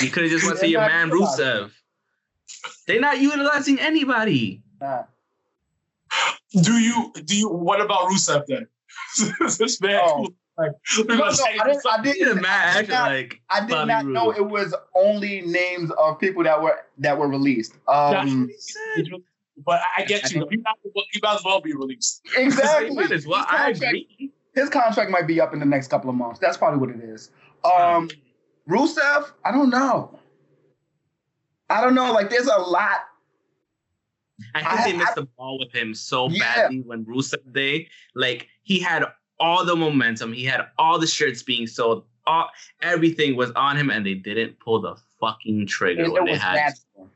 [0.00, 1.70] You could have just went to They're your man Rusev.
[2.86, 4.62] They're not utilizing anybody.
[4.80, 5.04] Nah.
[6.62, 7.48] Do you do you?
[7.48, 8.66] What about Rusev then?
[9.58, 10.28] this man, Oh.
[10.56, 10.70] Like,
[11.08, 11.82] No, no, I didn't.
[11.90, 12.40] I didn't.
[12.42, 16.20] mad I did not, like I did Bobby not know it was only names of
[16.20, 17.72] people that were that were released.
[17.88, 18.48] Um,
[19.66, 20.46] but I I get you.
[20.48, 22.22] He might, as well- he might as well be released.
[22.36, 23.04] exactly.
[23.12, 23.44] As well.
[23.48, 24.30] I agree.
[24.54, 26.38] His contract might be up in the next couple of months.
[26.38, 27.30] That's probably what it is.
[27.64, 28.08] Um,
[28.68, 30.18] Rusev, I don't know.
[31.70, 32.12] I don't know.
[32.12, 33.00] Like, there's a lot.
[34.54, 36.40] I think I- they missed I- the ball with him so Yeah.
[36.56, 37.88] badly when Rusev Day.
[38.14, 39.04] Like he had
[39.40, 42.50] all the momentum, he had all the shirts being sold, all
[42.82, 46.32] everything was on him, and they didn't pull the fucking trigger And when it they
[46.32, 46.54] was had.
[46.54, 47.10] natural.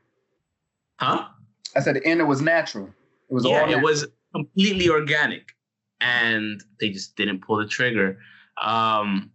[0.99, 1.27] Huh?
[1.75, 2.87] I said, and it was natural.
[3.29, 3.79] It was all Yeah, natural.
[3.79, 5.55] it was completely organic,
[6.01, 8.19] and they just didn't pull the trigger.
[8.61, 9.31] Um,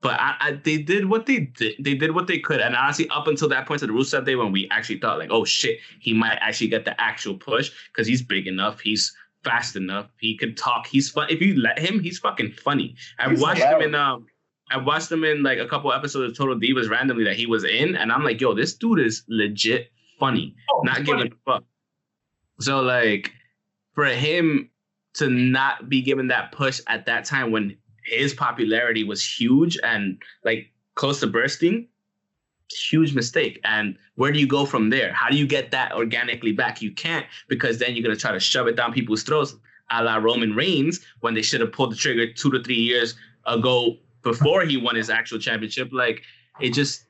[0.00, 1.74] but I, I, they did what they did.
[1.80, 4.36] They did what they could, and honestly, up until that point of the Rusev Day,
[4.36, 8.06] when we actually thought like, oh shit, he might actually get the actual push because
[8.06, 11.26] he's big enough, he's fast enough, he can talk, he's fun.
[11.30, 12.94] If you let him, he's fucking funny.
[13.18, 14.26] I He's watched him in um.
[14.70, 17.64] I watched him in like a couple episodes of Total Divas randomly that he was
[17.64, 19.90] in, and I'm like, yo, this dude is legit
[20.20, 21.32] funny Oh, not giving funny.
[21.46, 21.64] a fuck.
[22.60, 23.32] So like
[23.94, 24.70] for him
[25.18, 30.20] to not be given that push at that time when his popularity was huge and
[30.44, 31.88] like close to bursting,
[32.70, 33.60] huge mistake.
[33.64, 35.12] And where do you go from there?
[35.12, 36.80] How do you get that organically back?
[36.80, 39.54] You can't because then you're gonna try to shove it down people's throats,
[39.90, 43.14] a la Roman Reigns, when they should have pulled the trigger two to three years
[43.46, 45.90] ago before he won his actual championship.
[45.92, 46.22] Like
[46.60, 47.04] it just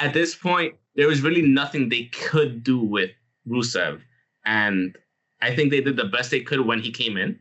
[0.00, 3.10] at this point, there was really nothing they could do with
[3.48, 4.00] Rusev.
[4.44, 4.96] And
[5.42, 7.38] I think they did the best they could when he came in.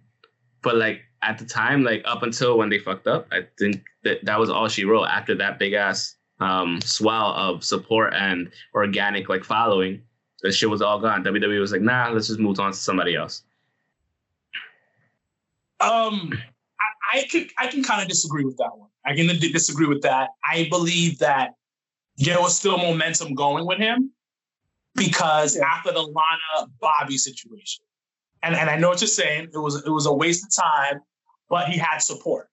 [0.62, 4.24] But like at the time, like up until when they fucked up, I think that
[4.26, 9.28] that was all she wrote after that big ass um swell of support and organic
[9.30, 10.02] like following.
[10.42, 11.24] The shit was all gone.
[11.24, 13.44] WWE was like, nah, let's just move on to somebody else.
[15.82, 16.34] Um,
[17.14, 18.90] I, I can I can kind of disagree with that one.
[19.06, 20.30] I can d- disagree with that.
[20.50, 21.56] I believe that
[22.18, 24.12] there was still momentum going with him
[24.96, 25.66] because Yeah.
[25.66, 27.84] after the Lana Bobby situation,
[28.44, 29.50] and and I know what you're saying.
[29.54, 31.02] It was it was a waste of time,
[31.50, 32.50] but he had support.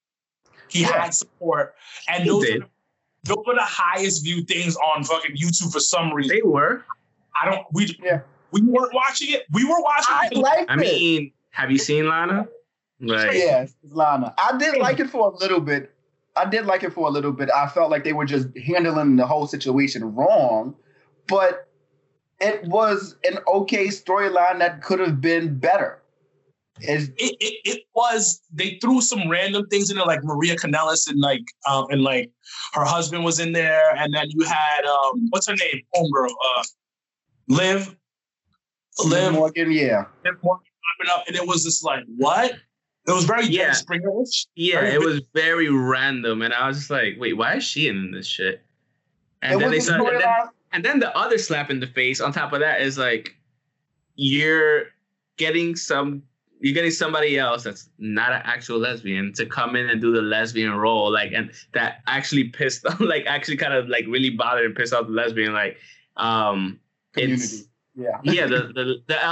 [0.69, 1.03] He Yeah.
[1.03, 1.75] had support,
[2.09, 2.63] and He those did.
[2.63, 2.69] are,
[3.25, 6.37] the, those are the highest viewed things on fucking YouTube for some reason.
[6.37, 6.85] They were.
[7.41, 7.67] I don't.
[7.73, 8.21] We Yeah.
[8.53, 9.45] we weren't watching it.
[9.53, 10.15] We were watching.
[10.15, 10.37] I it.
[10.39, 10.79] liked I it.
[10.79, 12.49] mean, have you seen Lana?
[13.01, 14.35] Like, Yes, Lana.
[14.39, 15.93] I did like it for a little bit.
[16.35, 17.51] I did like it for a little bit.
[17.51, 20.75] I felt like they were just handling the whole situation wrong,
[21.29, 21.69] but
[22.41, 26.03] it was an okay storyline that could have been better.
[26.81, 31.09] It's, it, it, it was they threw some random things in there like Maria Kanellis
[31.09, 32.31] and like um and like
[32.75, 36.63] her husband was in there and then you had um what's her name homegirl uh
[37.49, 37.97] Liv
[39.07, 40.05] Liv Morgan, yeah.
[40.23, 40.67] Liv Morgan
[40.99, 42.53] popping up and it was just like what
[43.07, 43.69] it was very Yeah.
[43.69, 47.55] yeah Springerish Yeah, Very it was very random, and I was just like, "Wait, why
[47.55, 48.63] is she in this shit?"
[49.43, 50.23] And it then they was a started,
[50.73, 51.01] and then, storyline.
[51.01, 53.35] and then the other slap in the face on top of that is like,
[54.17, 54.85] you're
[55.37, 56.23] getting some,
[56.61, 60.23] you're getting somebody else that's not an actual lesbian to come in and do the
[60.23, 64.75] lesbian role, like, and that actually pissed, like, actually kind of like really bothered and
[64.75, 65.77] pissed off the lesbian, like,
[66.17, 66.81] um,
[67.13, 67.43] Community.
[67.43, 67.65] it's
[67.95, 68.21] Yeah.
[68.25, 69.25] yeah the, the the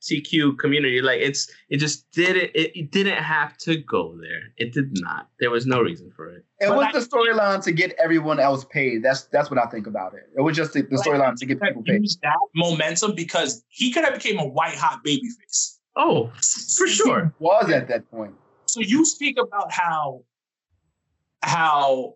[0.00, 4.72] LGBTQ community like it's it just didn't it, it didn't have to go there it
[4.72, 7.72] did not there was no reason for it It But was I- the storyline to
[7.72, 9.02] get everyone else paid.
[9.02, 10.24] That's that's what I think about it.
[10.36, 12.02] It was just the, the Like, storyline to get people paid.
[12.02, 16.30] used that momentum because he could have became a white hot baby face oh
[16.76, 18.34] for sure Was at that point.
[18.66, 20.22] so you speak about how
[21.42, 22.14] how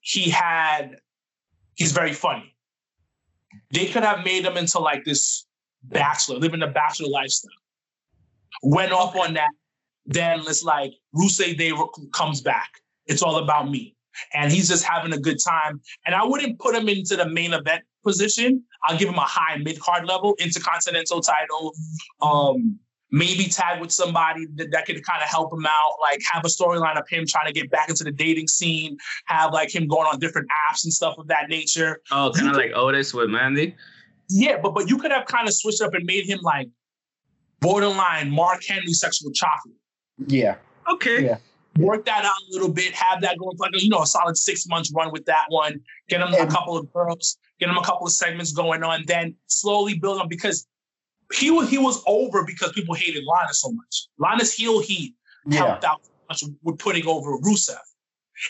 [0.00, 0.96] he had
[1.74, 2.54] he's very funny
[3.72, 5.46] they could have made him into like this
[5.88, 7.50] bachelor living a bachelor lifestyle.
[8.62, 9.50] Went off on that.
[10.06, 11.72] Then it's like Rusev Day
[12.12, 12.70] comes back.
[13.06, 13.96] It's all about me.
[14.32, 15.80] And he's just having a good time.
[16.06, 18.62] And i wouldn't put him into the main event position.
[18.84, 21.72] I'll give him a high mid-card level intercontinental title.
[22.22, 22.78] Um
[23.10, 26.48] maybe tag with somebody that, that could kind of help him out, like have a
[26.48, 30.06] storyline of him trying to get back into the dating scene, have like him going
[30.06, 32.00] on different apps and stuff of that nature.
[32.10, 33.76] oh kind of like Otis with Mandy
[34.28, 36.68] Yeah, but but you could have kind of switched up and made him like
[37.60, 39.74] borderline Mark Henry sexual chocolate.
[40.26, 40.56] Yeah.
[40.90, 41.36] okay Yeah.
[41.78, 44.36] Work that out a little bit, have that going for like you know a solid
[44.36, 45.80] six months run with that one.
[46.08, 49.34] Get him a couple of girls, get him a couple of segments going on, then
[49.48, 50.68] slowly build on because
[51.32, 54.06] he was he was over because people hated Lana so much.
[54.18, 55.14] Lana's heel heat
[55.46, 55.58] Yeah.
[55.66, 57.76] helped out so much with putting over Rusev.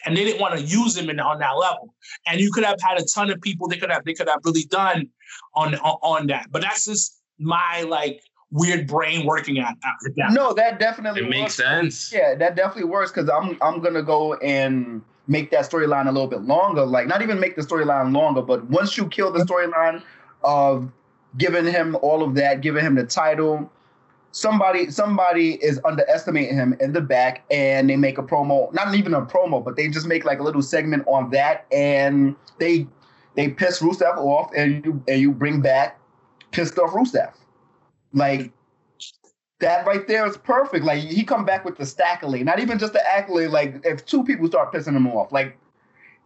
[0.04, 1.94] And they didn't want to use him in, on that level.
[2.26, 4.40] And you could have had a ton of people they could have they could have
[4.44, 5.08] really done
[5.54, 6.48] on, on on that.
[6.50, 10.32] But that's just my like weird brain working at at that.
[10.32, 12.12] No, that definitely It makes sense.
[12.12, 16.28] Yeah, that definitely works because I'm I'm gonna go and make that storyline a little
[16.28, 16.84] bit longer.
[16.84, 20.02] Like not even make the storyline longer, but once you kill the storyline
[20.42, 20.90] of
[21.36, 23.70] giving him all of that, giving him the title,
[24.34, 29.14] somebody somebody is underestimating him in the back and they make a promo, not even
[29.14, 32.86] a promo, but they just make like a little segment on that and they
[33.36, 36.00] they piss Rusev off and you and you bring back
[36.50, 37.32] pissed off Rusev.
[38.12, 38.52] Like
[39.60, 40.84] that right there is perfect.
[40.84, 43.50] Like he come back with the stackily, not even just the accolade.
[43.50, 45.56] Like if two people start pissing him off, like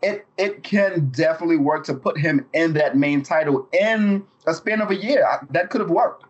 [0.02, 4.80] it it can definitely work to put him in that main title in a span
[4.80, 5.26] of a year.
[5.50, 6.24] That could have worked.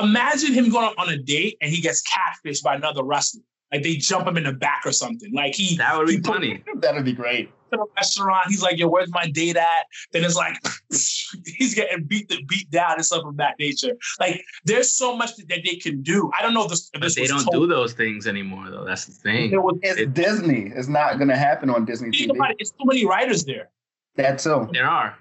[0.00, 3.42] Imagine him going on a date and he gets catfished by another wrestler.
[3.72, 5.32] Like they jump him in the back or something.
[5.34, 6.62] Like he That would be he put- funny.
[6.76, 7.48] That'd be great.
[7.70, 8.44] to the restaurant.
[8.48, 10.58] He's like, "Yo, where's my date at?" Then it's like
[10.90, 13.92] he's getting beat the beat down and stuff of that nature.
[14.20, 16.30] Like there's so much that they can do.
[16.38, 18.68] I don't know if this, if But this they don't told- do those things anymore,
[18.70, 18.84] though.
[18.84, 19.50] That's the thing.
[19.50, 20.70] There was, It's It- Disney.
[20.74, 22.50] It's not gonna happen on Disney think TV.
[22.50, 23.70] it, it's too many writers there.
[24.16, 24.68] That's so.
[24.72, 25.16] There are.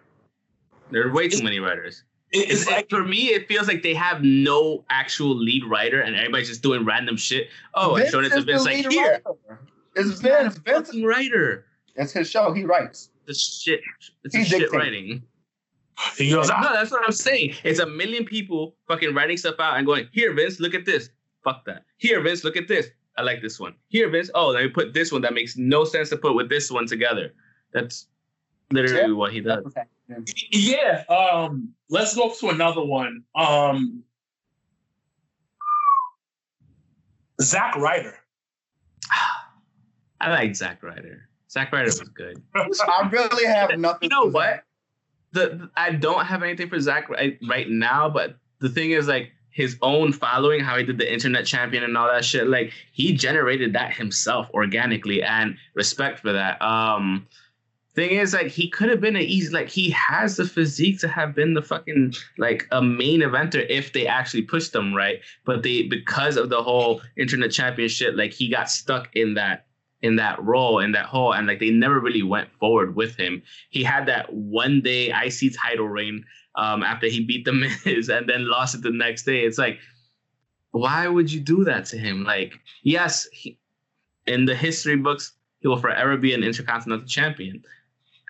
[0.89, 2.03] There are way too many writers.
[2.31, 5.65] It- It's it's like like for me, it feels like they have no actual lead
[5.65, 7.49] writer, and everybody's just doing random shit.
[7.73, 9.59] Oh, and showing it to is Vince like lead here, writer.
[9.95, 10.57] It's He's not a Vince.
[10.59, 10.87] Vince.
[10.87, 11.65] fucking writer.
[11.95, 12.53] It's his show.
[12.53, 13.09] He writes.
[13.25, 13.81] The shit,
[14.23, 15.21] it's He a shit writing.
[16.17, 17.53] he goes, No, "Ah, that's what I'm saying.
[17.63, 21.09] It's a million people fucking writing stuff out and going, here, Vince, look at this.
[21.43, 21.83] Fuck that.
[21.97, 22.87] Here, Vince, look at this.
[23.17, 23.75] I like this one.
[23.89, 24.31] Here, Vince.
[24.33, 26.87] Oh, let me put this one that makes no sense to put with this one
[26.87, 27.33] together.
[27.73, 28.07] That's
[28.71, 29.11] literally Yeah.
[29.13, 29.47] what he does.
[29.55, 29.91] That's what's happening.
[30.51, 33.23] Yeah." Um, let's go to another one.
[33.35, 34.03] Um,
[37.41, 38.15] Zack Ryder.
[40.19, 41.27] I like Zack Ryder.
[41.49, 42.41] Zack Ryder was good.
[42.55, 44.09] I really have nothing.
[44.11, 44.63] You know to what?
[45.31, 49.07] The, the- I don't have anything for Zack right, right now, but the thing is
[49.07, 52.47] like his own following, how he did the internet champion and all that shit.
[52.47, 56.61] Like he generated that himself organically, and respect for that.
[56.61, 57.27] Um,
[57.93, 61.07] thing is like he could have been an easy like he has the physique to
[61.07, 65.19] have been the fucking like a main eventer if they actually pushed him right?
[65.45, 69.65] But they because of the whole internet championship like he got stuck in that
[70.01, 73.41] in that role in that hole and like they never really went forward with him.
[73.69, 76.23] He had that one day ic title reign
[76.55, 77.53] um after he beat the
[77.85, 79.41] miz and then lost it the next day.
[79.41, 79.79] It's like
[80.71, 82.23] why would you do that to him?
[82.23, 83.57] Like yes he,
[84.27, 87.61] in the history books he will forever be an intercontinental champion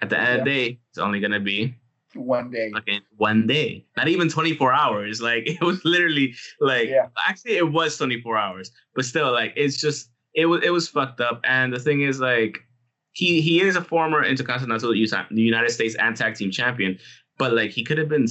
[0.01, 1.75] at the end of the day, it's only gonna be
[2.13, 2.71] One day.
[2.77, 5.21] Okay, one day, not even 24 hours.
[5.29, 7.07] Like it was literally like Yeah.
[7.27, 11.21] actually it was 24 hours, but still like it's just it was it was fucked
[11.21, 11.39] up.
[11.43, 12.59] And the thing is like
[13.13, 16.97] he he is a former intercontinental United States and tag team champion,
[17.37, 18.27] but like he could have been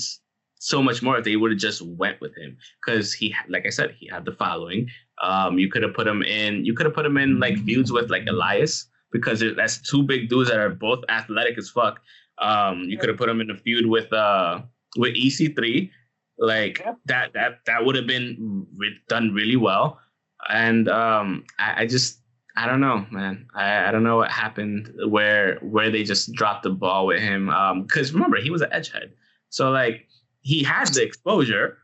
[0.63, 3.71] so much more if they would have just went with him because he like I
[3.71, 4.89] said he had the following.
[5.23, 6.65] Um, you could have put him in.
[6.67, 10.03] You could have put him in like feuds with like Elias because there- that's two
[10.03, 12.01] big dudes that are both athletic as fuck.
[12.39, 14.63] Um, you could have put him in a feud with uh
[14.97, 15.91] with EC3,
[16.39, 16.95] like Yeah.
[17.07, 20.01] that that that would have been re- done really well.
[20.49, 22.19] And um, I, I just
[22.57, 23.47] I don't know, man.
[23.55, 27.51] I, I don't know what happened where where they just dropped the ball with him.
[27.51, 29.11] Um, because remember he was an edgehead,
[29.51, 30.07] so like
[30.41, 31.77] he had the exposure,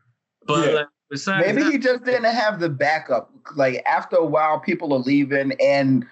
[0.47, 0.73] but Yeah.
[0.75, 3.31] like, besides Maybe that- he just didn't have the backup.
[3.55, 6.05] Like after a while, people are leaving, and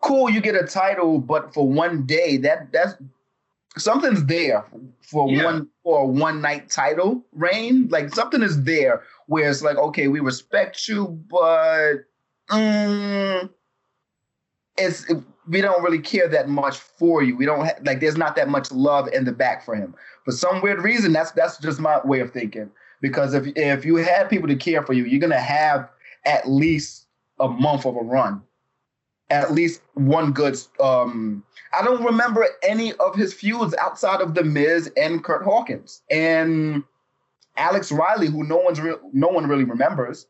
[0.00, 2.94] cool, you get a title, but for one day, that that's
[3.76, 4.64] something's there
[5.02, 5.44] for Yeah.
[5.44, 7.88] one for a one night title reign.
[7.88, 12.04] Like something is there where it's like, okay, we respect you, but
[12.50, 13.50] mm,
[14.76, 15.06] it's
[15.48, 17.36] we don't really care that much for you.
[17.36, 18.00] We don't ha- like.
[18.00, 19.94] There's not that much love in the back for him.
[20.24, 22.70] For some weird reason, that's that's just my way of thinking.
[23.00, 25.88] Because if if you had people to care for you, you're gonna have
[26.26, 27.06] at least
[27.40, 28.42] a month of a run,
[29.30, 30.58] at least one good.
[30.80, 36.02] Um, I don't remember any of his feuds outside of the Miz and Kurt Hawkins
[36.10, 36.82] and
[37.56, 40.26] Alex Riley, who no one's re- no one really remembers.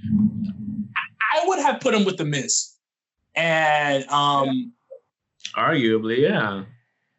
[0.00, 2.74] I would have put him with the Miz,
[3.34, 4.72] and um,
[5.56, 6.64] arguably, yeah.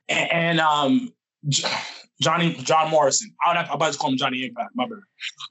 [0.10, 1.14] and, and um,
[1.48, 1.68] J-
[2.22, 3.34] Johnny John Morrison.
[3.44, 4.70] I would have, I'm about to call him Johnny Impact.
[4.76, 5.00] My bad.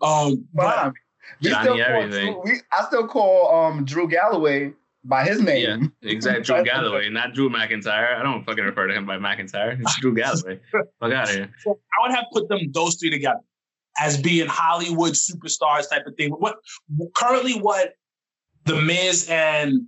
[0.07, 0.93] Um, but Fine.
[1.40, 2.40] We Johnny still call everything.
[2.45, 4.72] We, I still call um, Drew Galloway
[5.05, 5.92] by his name.
[6.00, 8.18] Yeah, Exactly, Drew Galloway, not Drew McIntyre.
[8.18, 9.80] I don't fucking refer to him by McIntyre.
[9.80, 10.61] It's Drew Galloway.
[11.00, 11.50] Fuck out of here.
[11.62, 13.40] So I would have put them those three together
[13.98, 16.30] as being Hollywood superstars type of thing.
[16.30, 16.57] What
[17.14, 17.94] currently what
[18.64, 19.86] the Miz and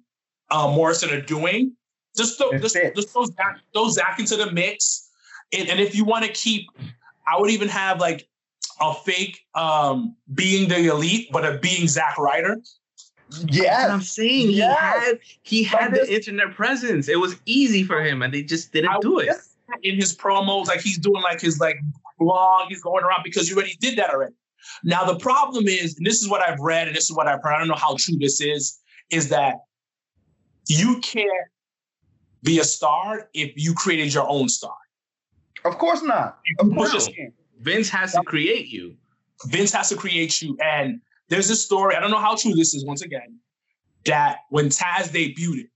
[0.50, 1.74] uh, Morrison are doing,
[2.16, 5.08] just throw, It just, just throw Zack, throw Zack into the mix.
[5.52, 6.66] And, and if you want to keep,
[7.26, 8.28] I would even have like
[8.80, 12.56] a fake um being the elite, but a being Zack Ryder.
[13.31, 14.11] That's what I'm Yes.
[14.11, 14.49] saying.
[14.49, 14.79] He Yes.
[14.79, 17.09] had he had Like the internet presence.
[17.09, 19.31] It was easy for him, and they just didn't I do it.
[19.83, 21.77] In his promos, like he's doing like his like
[22.18, 24.35] blog, he's going around because you already did that already.
[24.85, 27.43] Now the problem is, and this is what I've read, and this is what I've
[27.43, 27.55] heard.
[27.55, 28.79] I don't know how true this is,
[29.11, 29.57] is that
[30.68, 31.29] you can't
[32.43, 34.75] be a star if you created your own star.
[35.64, 36.39] Of course not.
[36.59, 37.18] Of course push not.
[37.18, 38.97] a- Vince has to create you.
[39.47, 40.57] Vince has to create you.
[40.62, 43.39] And there's this story, I don't know how true this is once again,
[44.07, 45.70] that when Taz debuted it,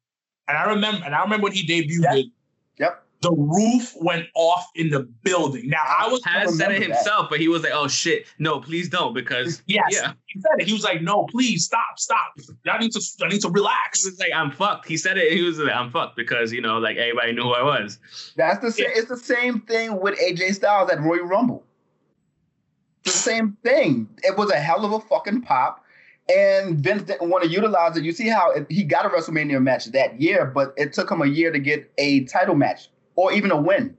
[0.49, 2.15] and I remember, and I remember when he debuted Yeah.
[2.17, 2.27] it,
[2.79, 3.03] Yep.
[3.23, 5.69] the roof went off in the building.
[5.69, 6.97] Now I was Has said it remember that.
[6.97, 10.53] himself, but he was like, "Oh shit, no, please don't," because yes, yeah, he said
[10.61, 10.67] it.
[10.67, 12.35] He was like, no, please stop, stop.
[12.71, 14.05] I need to I need to relax.
[14.05, 15.33] he was like, "I'm fucked." He said it.
[15.33, 17.99] He was like, "I'm fucked" because you know, like everybody knew who I was.
[18.37, 18.87] That's the same.
[18.91, 21.65] It's the same thing with AJ Styles at Royal Rumble.
[23.09, 24.09] The same thing.
[24.23, 25.85] It was a hell of a fucking pop,
[26.29, 28.05] and Vince didn't want to utilize it.
[28.05, 31.23] You see how it, he got a WrestleMania match that year, but it took him
[31.23, 33.97] a year to get a title match or even a win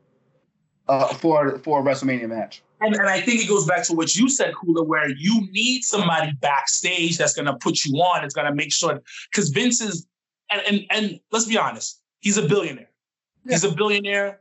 [0.87, 2.61] uh, for for a WrestleMania match.
[2.81, 5.83] And, and I think it goes back to what you said, Kula, where you need
[5.83, 8.23] somebody backstage that's going to put you on.
[8.23, 9.01] It's going to make sure
[9.31, 10.07] because Vince is,
[10.49, 12.89] and, and and let's be honest, he's a billionaire.
[13.47, 14.39] He's a billionaire.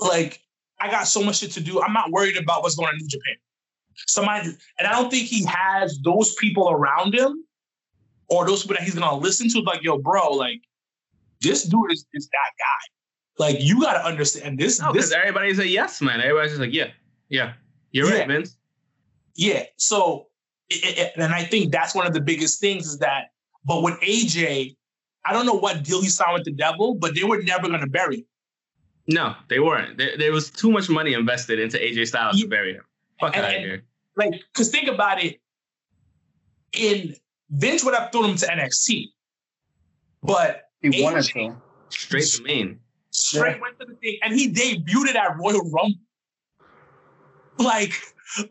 [0.00, 0.40] Like
[0.80, 1.80] I got so much shit to do.
[1.80, 3.36] I'm not worried about what's going on in New Japan.
[4.06, 7.44] Somebody, and I don't think he has those people around him
[8.28, 9.60] or those people that he's going to listen to.
[9.60, 10.60] Like, yo, bro, like
[11.40, 13.44] this dude is, is that guy.
[13.44, 14.80] Like you got to understand this.
[14.80, 16.20] No, this everybody's a yes man.
[16.20, 16.90] Everybody's just like, "Yeah,
[17.28, 17.54] yeah,
[17.90, 18.18] you're Yeah.
[18.20, 18.56] right, Vince."
[19.34, 19.64] Yeah.
[19.76, 20.28] So,
[20.70, 23.30] it, it- and I think that's one of the biggest things is that,
[23.64, 24.76] but with AJ,
[25.26, 27.80] I don't know what deal he signed with the devil, but they were never going
[27.80, 28.26] to bury him.
[29.08, 29.98] No, they weren't.
[29.98, 32.44] There, there was too much money invested into AJ Styles Yeah.
[32.44, 32.84] to bury him.
[33.20, 33.84] Fuck And- out of and- here.
[34.16, 35.40] Like, because think about it.
[36.72, 37.14] In
[37.50, 39.08] Vince would have thrown him to NXT,
[40.22, 41.56] but He wanted to.
[41.88, 42.80] Straight to main.
[43.10, 45.98] straight went to the thing, and he debuted at Royal Rumble.
[47.58, 47.92] Like,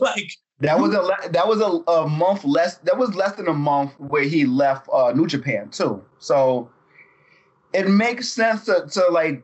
[0.00, 0.30] like
[0.60, 2.76] That was a that was a, a month less.
[2.78, 6.04] That was less than a month where he left uh, New Japan too.
[6.18, 6.70] So
[7.72, 9.42] it makes sense to, to like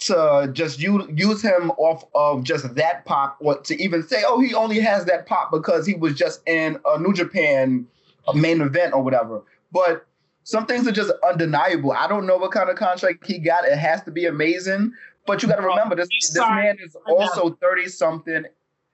[0.00, 4.40] to just use use him off of just that pop, or to even say, oh,
[4.40, 7.86] he only has that pop because he was just in a New Japan
[8.34, 9.42] main event or whatever.
[9.72, 10.06] But
[10.44, 11.92] some things are just undeniable.
[11.92, 13.64] I don't know what kind of contract he got.
[13.64, 14.92] It has to be amazing.
[15.26, 16.08] But you got to remember this.
[16.22, 18.44] This man is also thirty something.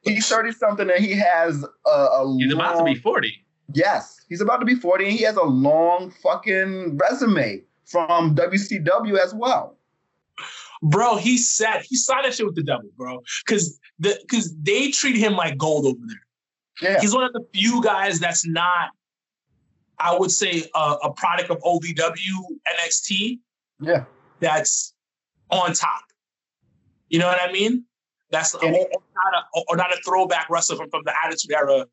[0.01, 3.43] He's thirty something, and he has a, a He's about to be 40.
[3.75, 9.19] Yes, he's about to be 40 and he has a long fucking resume from WCW
[9.19, 9.77] as well.
[10.83, 13.23] Bro, he said he signed that shit with the devil, bro.
[13.47, 16.91] Cause the cause they treat him like gold over there.
[16.91, 17.01] Yeah.
[17.01, 18.91] He's one of the few guys that's not,
[19.99, 22.11] I would say, a, a product of OVW
[22.81, 23.39] NXT
[23.81, 24.05] Yeah.
[24.41, 24.95] that's
[25.51, 26.03] on top.
[27.09, 27.85] You know what I mean?
[28.31, 31.87] That's or, it- not a or not a throwback wrestler from, from the Attitude Era,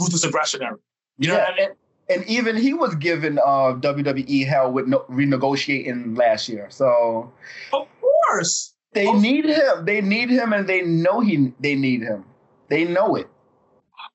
[0.00, 0.76] Ruthless Aggression Era.
[1.18, 1.44] You know yeah.
[1.44, 1.68] what I mean?
[2.08, 6.66] And, and even he was given uh, WWE hell with no, renegotiating last year.
[6.70, 7.32] So
[7.72, 7.88] Of
[8.30, 8.74] course.
[8.92, 9.18] they Oh.
[9.18, 9.84] need him.
[9.84, 12.24] They need him and they know he they need him.
[12.68, 13.28] They know it.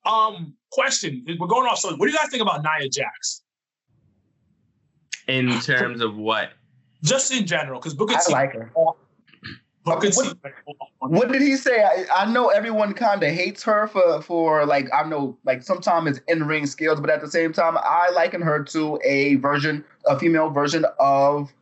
[0.04, 1.24] Um, question.
[1.38, 1.78] We're going off.
[1.78, 3.42] So, what do you guys think about Nia Jax?
[5.28, 6.50] In terms of what?
[7.02, 8.32] Just in general, because Booker I T.
[8.32, 8.70] like her.
[9.84, 10.16] Booker T.
[10.18, 11.82] What- What did he say?
[11.84, 16.08] I, I know everyone kind of hates her for for like I know like sometimes
[16.16, 19.84] it's in ring skills, but at the same time I liken her to a version,
[20.06, 21.52] a female version of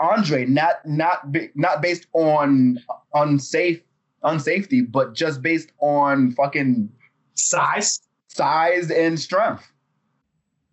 [0.00, 2.78] Andre, not not not based on
[3.14, 3.82] unsafe
[4.24, 6.90] unsafety, but just based on fucking
[7.34, 8.00] size.
[8.28, 9.70] size and strength.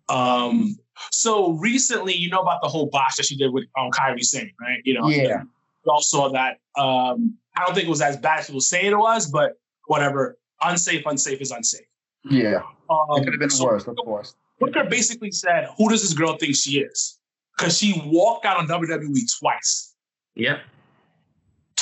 [0.08, 0.78] Um,
[1.10, 4.52] so recently, you know about the whole botch that she did with um, Kairi Sane,
[4.60, 4.80] right?
[4.84, 5.42] You know, Yeah.
[5.84, 6.58] We all saw that.
[6.76, 10.38] Um, I don't think it was as bad as people say it was, but whatever.
[10.62, 11.86] Unsafe, unsafe is unsafe.
[12.28, 14.34] Yeah, Um, it could have been so worse, of course.
[14.58, 17.17] Booker basically said, "Who does this girl think she is?"
[17.58, 19.94] Because she walked out on WWE twice.
[20.36, 20.60] Yep.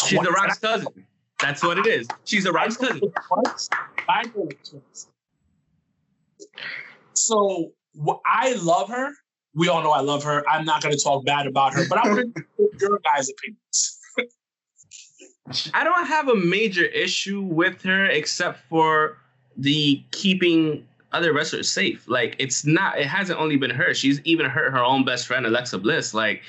[0.07, 0.89] She's the Rock's cousin.
[1.39, 2.09] That's what it is.
[2.25, 3.01] She's the Rock's cousin.
[3.01, 3.69] Twice.
[4.09, 5.09] I know it twice.
[7.13, 7.73] So
[8.25, 9.11] I love her.
[9.55, 10.47] We all know I love her.
[10.49, 12.45] I'm not going to talk bad about her, but I want to
[12.81, 13.99] your guys' opinions.
[15.73, 19.19] I don't have a major issue with her except for
[19.57, 20.87] the keeping
[21.17, 22.05] other wrestlers safe.
[22.09, 23.95] Like it's not it hasn't only been her.
[23.95, 26.15] She's even hurt her own best friend Alexa Bliss.
[26.15, 26.43] Like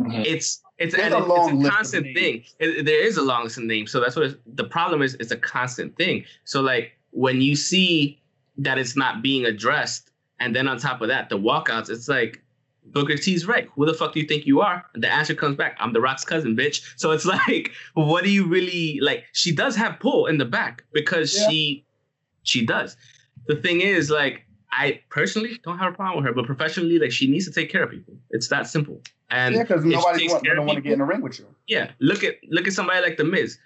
[0.00, 0.24] Mhm.
[0.24, 2.42] it's it's, and a it's, long it's a constant thing.
[2.58, 5.14] It- there is a long list of names, so that's what it's, the problem is.
[5.20, 6.24] It's a constant thing.
[6.44, 8.20] So like when you see
[8.58, 12.42] that it's not being addressed, and then on top of that, the walkouts, it's like
[12.86, 13.68] Booker T's right.
[13.76, 14.84] Who the fuck do you think you are?
[14.94, 15.76] And the answer comes back.
[15.78, 16.82] I'm the Rock's cousin, bitch.
[16.98, 19.24] So it's like, what do you really like?
[19.32, 21.48] She does have pull in the back because Yeah.
[21.48, 21.84] she
[22.42, 22.96] she does.
[23.46, 27.12] The thing is, like, I personally don't have a problem with her, but professionally, like,
[27.12, 28.14] she needs to take care of people.
[28.30, 29.00] It's that simple.
[29.30, 31.46] And Yeah, because nobody want, don't want to get in the ring with you.
[31.66, 33.58] yeah, look at look at somebody like the Miz.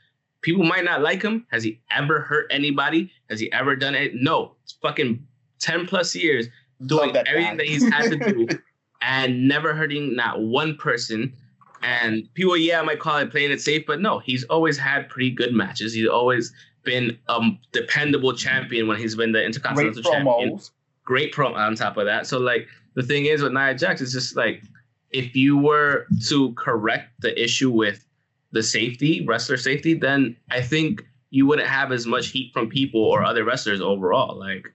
[0.42, 1.44] People might not like him.
[1.50, 3.10] Has he ever hurt anybody?
[3.30, 4.12] Has he ever done it?
[4.14, 4.54] No.
[4.62, 5.26] It's fucking
[5.58, 6.46] ten plus years
[6.84, 7.56] doing that everything guy.
[7.56, 8.46] that he's had to do
[9.00, 11.32] and never hurting not one person.
[11.82, 15.30] And people, yeah, might call it playing it safe, but no, he's always had pretty
[15.30, 15.92] good matches.
[15.94, 16.52] He's always
[16.86, 20.70] been a dependable champion when he's been the Great Intercontinental champion promos.
[21.04, 22.26] great pro on top of that.
[22.26, 24.62] So like the thing is with Nia Jax, it's just like
[25.10, 28.06] if you were to correct the issue with
[28.52, 33.02] the safety, wrestler safety, then I think you wouldn't have as much heat from people
[33.02, 34.38] or other wrestlers overall.
[34.38, 34.66] Like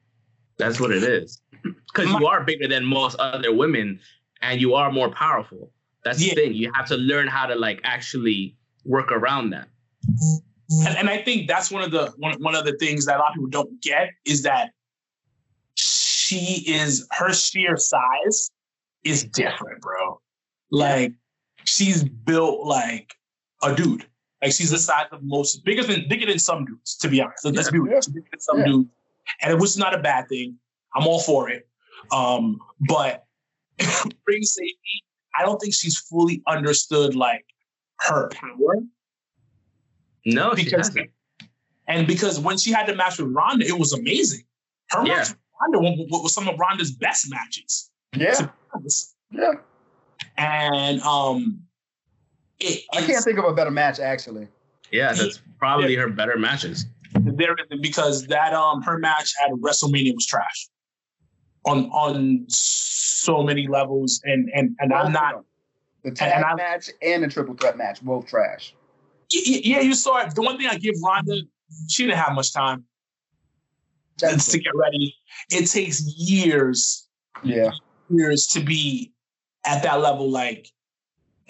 [0.58, 1.42] that's what it is.
[1.94, 4.00] Because you are bigger than most other women
[4.42, 5.72] and you are more powerful.
[6.06, 6.34] That's Yeah.
[6.34, 6.54] the thing.
[6.54, 8.56] You have to learn how to like actually
[8.86, 9.68] work around that.
[10.86, 13.20] And, and I think that's one of the one, one of the things that a
[13.20, 14.72] lot of people don't get is that
[15.76, 18.52] she is her sheer size
[19.04, 20.20] is different, bro.
[20.72, 21.14] Like
[21.66, 23.14] she's built like
[23.64, 24.06] a dude.
[24.42, 27.46] Like she's the size of most bigger than bigger than some dudes, to be honest.
[27.46, 27.94] Let's be real.
[27.94, 28.00] Yeah.
[28.14, 28.66] Bigger than some Yeah.
[28.66, 28.90] dudes.
[29.42, 30.58] And it was not a bad thing.
[30.96, 31.68] I'm all for it.
[32.12, 33.26] Um, but
[34.28, 35.04] ring safety,
[35.38, 37.46] I don't think she's fully understood like
[38.00, 38.76] her power.
[40.26, 41.10] No, she Because- hasn't.
[41.88, 44.44] And because when she had the match with Ronda, it was amazing.
[44.92, 45.16] Her Yeah.
[45.18, 47.90] match with Ronda was, was some of Ronda's best matches.
[48.16, 48.50] Yeah,
[49.32, 49.52] yeah.
[50.38, 51.62] And um,
[52.60, 54.48] it, I can't think of a better match actually.
[54.92, 56.86] Yeah, that's probably her better matches.
[57.14, 60.68] there because that um her match at WrestleMania was trash
[61.66, 65.44] on on so many levels, and and and Both I'm not.
[66.04, 68.74] the tag and I- match and the triple threat match, both trash.
[69.34, 70.36] Y- y- Yeah, you saw it.
[70.36, 71.42] The one thing I give Ronda,
[71.90, 72.86] she didn't have much time
[74.20, 75.16] That's to get ready.
[75.50, 77.08] It takes years
[77.44, 77.72] yeah,
[78.10, 79.14] years to be
[79.66, 80.30] at that level.
[80.30, 80.68] Like,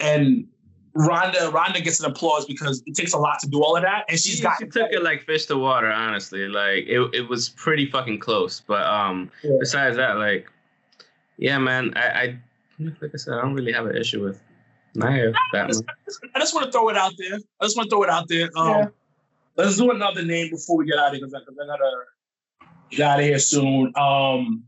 [0.00, 0.46] and
[0.94, 4.04] Ronda, Ronda gets an applause because it takes a lot to do all of that,
[4.08, 6.48] and she's she, got she took it like fish to water, honestly.
[6.48, 8.60] Like it, it was pretty fucking close.
[8.60, 9.56] But um Yeah.
[9.60, 10.50] besides that, like
[11.38, 12.38] yeah, man, I, I
[12.78, 14.40] like I said, I don't really have an issue with
[14.94, 15.76] Nia that much.
[16.34, 17.38] I just want to throw it out there.
[17.60, 18.50] I just want to throw it out there.
[18.56, 18.86] Um, Yeah.
[19.56, 21.90] Let's do another name before we get out of here because I, 'cause I gotta
[22.90, 23.92] get out of here soon.
[23.96, 24.64] Um,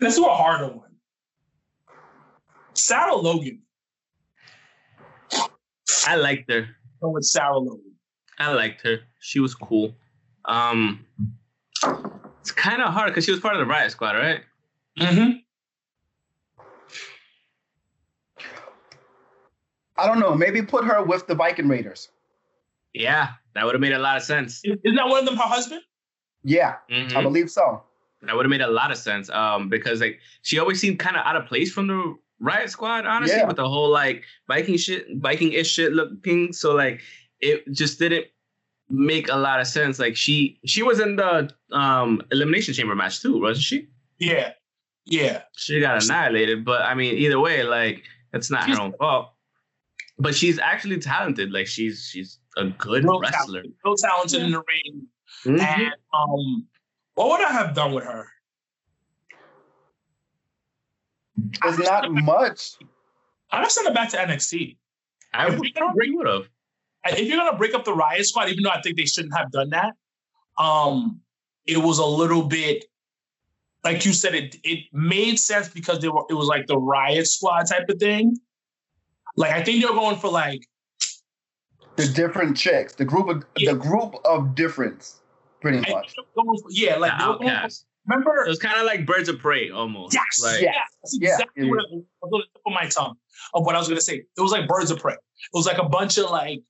[0.00, 0.90] let's do a harder one.
[2.74, 3.62] Sarah Logan.
[6.06, 6.68] I liked her.
[7.00, 7.94] Go with Sarah Logan.
[8.38, 9.00] I liked her.
[9.20, 9.94] She was cool.
[10.46, 11.06] Um
[12.40, 14.40] it's kind of hard because she was part of the Riott Squad, right?
[14.98, 15.38] Mm-hmm.
[20.00, 20.34] I don't know.
[20.34, 22.08] Maybe put her with the Viking Raiders.
[22.92, 24.60] Yeah, that would have made a lot of sense.
[24.64, 25.82] Isn't that one of them her husband?
[26.42, 27.14] Yeah, Mhm.
[27.14, 27.82] I believe so.
[28.22, 29.30] That would have made a lot of sense.
[29.30, 33.06] Um, because like she always seemed kind of out of place from the Riott Squad,
[33.06, 33.46] honestly, Yeah.
[33.46, 36.52] with the whole like Viking shit, Viking ish shit looking.
[36.52, 37.00] So like
[37.40, 38.26] it just didn't
[38.88, 39.98] make a lot of sense.
[39.98, 43.88] Like she she was in the um elimination chamber match too, wasn't she?
[44.18, 44.52] Yeah.
[45.06, 45.42] Yeah.
[45.56, 46.64] She got annihilated.
[46.64, 49.32] But I mean, either way, like it's not She's- her own fault.
[50.20, 51.50] But she's actually talented.
[51.50, 53.62] Like she's she's a good Real wrestler.
[53.62, 55.06] talented, real talented in the ring.
[55.44, 55.60] Mhm.
[55.60, 56.66] And um,
[57.14, 58.28] what would I have done with her?
[61.62, 62.72] There's not much.
[63.50, 64.76] I'd have sent her back to NXT.
[65.32, 66.48] I would we can probably would have.
[67.06, 69.50] if you're gonna break up the Riott Squad, even though I think they shouldn't have
[69.50, 69.94] done that,
[70.58, 71.20] um,
[71.66, 72.84] it was a little bit
[73.84, 74.34] like you said.
[74.34, 77.98] It it made sense because they were it was like the Riott Squad type of
[77.98, 78.36] thing.
[79.36, 80.60] Like I think they're going for like
[81.96, 83.72] The different chicks, the group of Yeah.
[83.72, 85.20] the group of difference,
[85.60, 86.14] pretty much.
[86.34, 87.86] going for, yeah, like The they were going for- outcast.
[88.06, 90.14] remember It was kind of like Birds of Prey almost.
[90.14, 93.16] Yes, Like, yeah, that's Yeah, exactly yeah, what I was on the tip my tongue
[93.54, 94.16] of what I was gonna say.
[94.36, 95.14] It was like birds of prey.
[95.14, 95.18] It
[95.54, 96.60] was like a bunch of like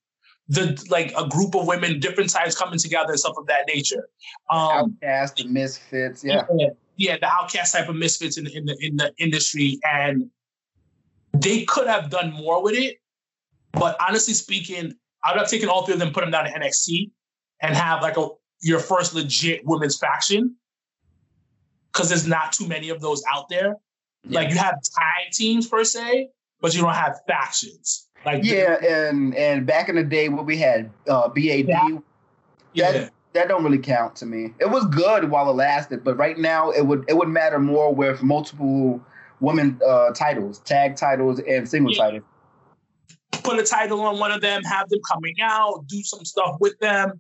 [0.49, 4.09] the like a group of women, different types coming together and stuff of that nature.
[4.51, 6.43] Um, Outcast, the misfits, yeah.
[6.97, 10.29] yeah, the outcast type of misfits in, in the in the industry, and
[11.41, 12.99] they could have done more with it.
[13.73, 14.95] But honestly speaking,
[15.25, 17.11] I'd have taken all three of them, put them down to NXT,
[17.63, 18.29] and have like a
[18.63, 20.57] your first legit women's faction.
[21.93, 23.77] Because there's not too many of those out there.
[24.29, 26.29] Like you have tag teams per se,
[26.61, 28.09] but you don't have factions.
[28.25, 31.99] Like Yeah, and and back in the day when we had uh, BAD, Yeah.
[32.75, 32.93] yeah.
[32.93, 34.53] that that don't really count to me.
[34.59, 37.95] It was good while it lasted, but right now it would it would matter more
[37.95, 39.01] with multiple
[39.41, 42.05] women uh, titles, tag titles, and single Yeah.
[42.05, 42.23] titles.
[43.43, 46.79] put a title on one of them, have them coming out, do some stuff with
[46.79, 47.19] them.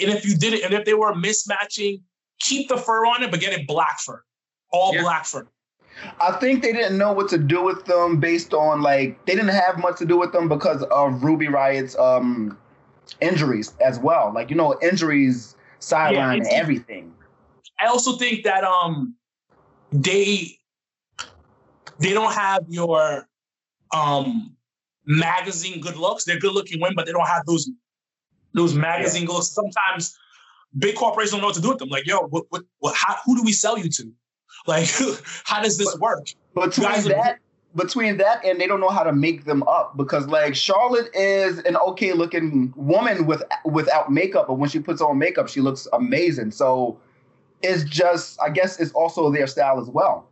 [0.00, 2.00] And if you did it, and if they were mismatching,
[2.40, 4.22] keep the fur on it, but get it black fur,
[4.72, 5.02] all Yeah.
[5.02, 5.46] black fur.
[6.20, 9.48] I think they didn't know what to do with them based on like they didn't
[9.50, 12.56] have much to do with them because of Ruby Riott's um
[13.20, 14.32] injuries as well.
[14.32, 17.12] Like you know, injuries sideline it's- everything.
[17.80, 19.14] I also think that um
[19.92, 20.57] they
[21.98, 23.28] they don't have your
[23.94, 24.56] um
[25.06, 26.24] magazine good looks.
[26.24, 27.68] They're good looking women, but they don't have those
[28.54, 29.48] those magazine good looks.
[29.48, 30.16] Sometimes
[30.78, 31.88] big corporations don't know what to do with them.
[31.88, 34.12] Like, yo, what, what, what how, who do we sell you to?
[34.66, 34.88] Like,
[35.44, 36.28] how does this work?
[36.54, 37.38] Between Guys are- that,
[37.74, 41.58] between that and they don't know how to make them up because like Charlotte is
[41.60, 45.86] an okay looking woman with without makeup, but when she puts on makeup, she looks
[45.92, 46.50] amazing.
[46.50, 46.98] So
[47.62, 50.28] it's just, I guess, it's also their style as well.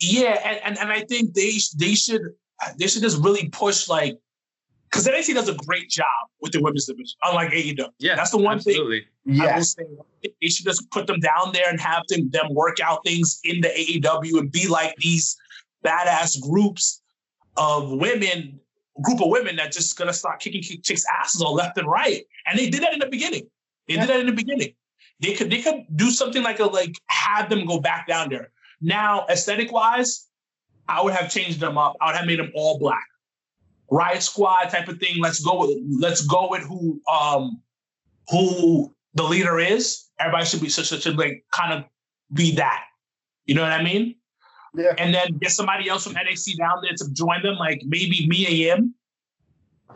[0.00, 2.22] Yeah, and, and, and I think they they should
[2.78, 4.18] they should just really push like
[4.90, 6.06] because NXT does a great job
[6.40, 7.88] with the women's division, unlike AEW.
[7.98, 9.06] Yeah, That's the one thing absolutely.
[9.42, 9.82] I will say
[10.40, 13.60] they should just put them down there and have them them work out things in
[13.60, 15.36] the AEW and be like these
[15.84, 17.02] badass groups
[17.56, 18.60] of women,
[19.02, 22.24] group of women that just gonna start kicking kick chicks' asses all left and right.
[22.46, 23.48] And they did that in the beginning.
[23.88, 24.00] They Yeah.
[24.00, 24.74] did that in the beginning.
[25.20, 28.50] They could they could do something like a like have them go back down there.
[28.80, 30.26] Now, aesthetic wise,
[30.88, 31.96] I would have changed them up.
[32.00, 33.04] I would have made them all black.
[33.90, 35.20] Riott Squad type of thing.
[35.20, 37.62] Let's go with let's go with who um
[38.28, 40.08] who the leader is.
[40.18, 41.84] Everybody should be should, should like kind of
[42.32, 42.84] be that.
[43.44, 44.16] You know what I mean?
[44.76, 44.94] yeah.
[44.98, 48.50] And then get somebody else from NXT down there to join them, like maybe Mia
[48.50, 48.94] Yim.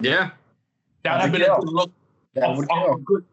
[0.01, 0.31] Yeah,
[1.03, 1.91] That would have been That'd a good look
[2.35, 3.25] That of, would of good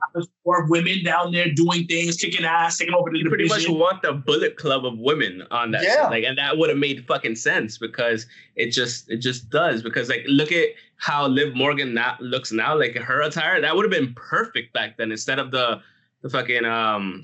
[0.44, 4.02] four women down there doing things, kicking ass, taking over the you pretty much want
[4.02, 5.84] the Bullet Club of women on that.
[5.84, 6.04] Yeah.
[6.04, 6.10] shit.
[6.10, 8.26] Like, and that would have made fucking sense because
[8.56, 9.84] it just it just does.
[9.84, 12.76] Because like, look at how Liv Morgan now looks now.
[12.78, 15.12] Like her attire, that would have been perfect back then.
[15.12, 15.80] Instead of the
[16.24, 17.24] the fucking um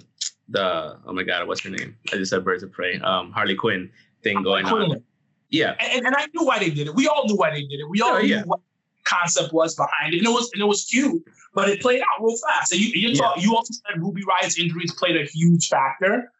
[0.49, 1.97] the oh my god, what's her name?
[2.11, 2.99] I just said Birds of Prey.
[2.99, 3.89] Um, Harley Quinn
[4.21, 5.03] thing going on.
[5.49, 6.95] Yeah, and, and I knew why they did it.
[6.95, 7.89] We all knew why they did it.
[7.89, 8.43] We all Oh, knew yeah.
[8.43, 8.59] what
[9.05, 10.17] concept was behind it.
[10.19, 11.23] And it was and it was cute,
[11.53, 12.71] but it played out real fast.
[12.71, 13.21] And you you, Yeah.
[13.21, 16.31] talk, you also said Ruby Riott's injuries played a huge factor.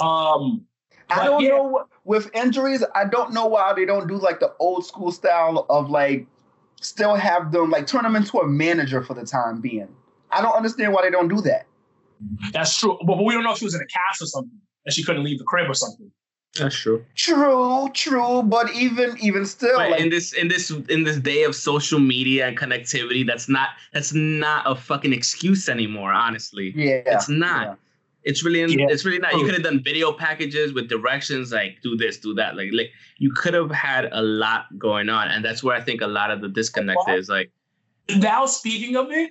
[0.00, 0.64] Um,
[1.10, 1.50] I don't yeah.
[1.50, 2.84] know with injuries.
[2.94, 6.26] I don't know why they don't do like the old school style of like
[6.80, 9.88] still have them like turn them into a manager for the time being.
[10.30, 11.66] I don't understand why they don't do that.
[12.52, 12.98] that's true.
[13.00, 15.02] But, but we don't know if she was in a cast or something and she
[15.02, 16.10] couldn't leave the crib or something.
[16.54, 17.04] That's true.
[17.14, 21.44] True, true, but even even still, But like in this in this in this day
[21.44, 26.12] of social media and connectivity, that's not that's not a fucking excuse anymore.
[26.12, 27.66] Honestly, yeah, it's not.
[27.66, 27.74] yeah.
[28.24, 28.86] It's really Yeah.
[28.88, 29.34] it's really not.
[29.34, 29.44] You oh.
[29.44, 32.56] could have done video packages with directions like do this, do that.
[32.56, 36.00] Like like you could have had a lot going on, and that's where I think
[36.00, 37.28] a lot of the disconnect Well, is.
[37.28, 37.50] Like
[38.16, 39.30] Now speaking of it,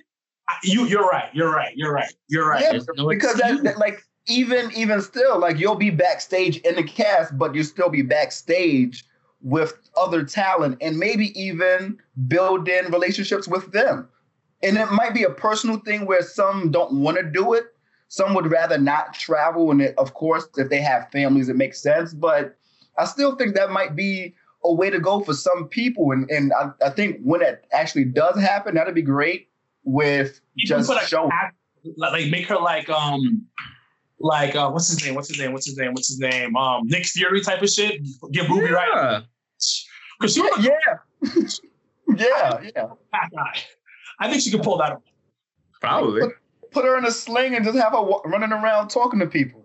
[0.62, 1.28] you you're right.
[1.34, 1.72] You're right.
[1.76, 2.12] You're right.
[2.28, 2.62] You're right.
[2.62, 6.82] Yeah, no because that, that, like even even still like you'll be backstage in the
[6.82, 9.04] cast but you'll still be backstage
[9.42, 14.08] with other talent and maybe even build in relationships with them.
[14.64, 17.66] And it might be a personal thing where some don't want to do it.
[18.08, 21.80] Some would rather not travel and it, of course if they have families it makes
[21.80, 22.56] sense but
[22.96, 24.34] i still think that might be
[24.64, 26.12] a way to go for some people.
[26.12, 29.48] And, and I, I think when it actually does happen that'd be great
[29.84, 31.30] with just show.
[31.96, 33.46] like make her like um
[34.20, 35.14] like uh what's his name?
[35.14, 35.52] What's his name?
[35.52, 35.92] What's his name?
[35.92, 36.56] What's his name?
[36.56, 38.00] Um Nick Fury type of shit.
[38.32, 39.22] Give Ruby right
[40.18, 42.82] because she was yeah yeah yeah
[43.14, 43.38] a.
[44.20, 45.02] I think she could pull that off.
[45.80, 46.22] probably.
[46.72, 49.64] put her in a sling and just have her wa- running around talking to people,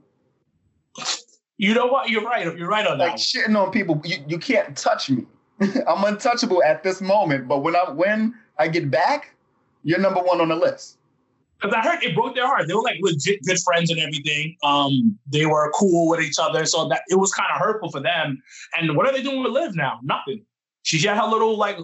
[1.57, 2.09] You know what?
[2.09, 2.55] You're right.
[2.57, 3.19] You're right on like that.
[3.19, 3.99] shitting on people.
[4.05, 5.25] You, you can't touch me.
[5.87, 9.35] I'm untouchable at this moment, but when I when I get back,
[9.83, 10.97] you're number one on the list.
[11.63, 12.67] Because I heard it broke their heart.
[12.67, 14.57] They were like legit good friends and everything.
[14.63, 18.01] Um, they were cool with each other, so that it was kind of hurtful for
[18.01, 18.43] them.
[18.77, 19.99] And what are they doing with Liv now?
[20.03, 20.45] Nothing.
[20.81, 21.77] She had her little like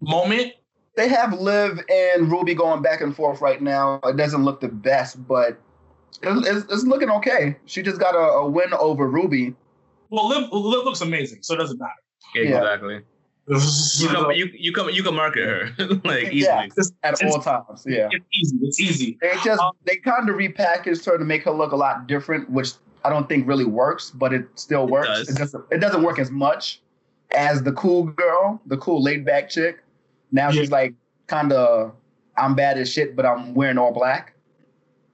[0.00, 0.54] moment.
[0.96, 4.00] They have Liv and Ruby going back and forth right now.
[4.04, 5.60] It doesn't look the best, but
[6.22, 7.56] it's, it's, it's looking okay.
[7.66, 9.54] She just got a, a win over Ruby.
[10.10, 11.92] Well, Liv, Liv looks amazing, so it doesn't matter.
[12.34, 12.58] Yeah.
[12.58, 13.00] Exactly.
[14.00, 15.70] You come you you come you can market her
[16.04, 16.40] like easily.
[16.40, 16.66] Yeah.
[16.76, 18.08] It's, At it's- all times, yeah.
[18.10, 18.56] it's easy.
[18.62, 19.18] It's easy.
[19.20, 22.50] They just Um, they kind of repackaged her to make her look a lot different,
[22.50, 22.70] which
[23.04, 25.08] I don't think really works, but it still works.
[25.08, 25.28] does.
[25.28, 26.80] It doesn't it doesn't work as much.
[27.32, 29.82] as the cool girl, the cool laid back chick.
[30.30, 30.60] Now Yeah.
[30.62, 30.94] she's like
[31.26, 31.92] kind of
[32.36, 34.34] I'm bad as shit, but I'm wearing all black.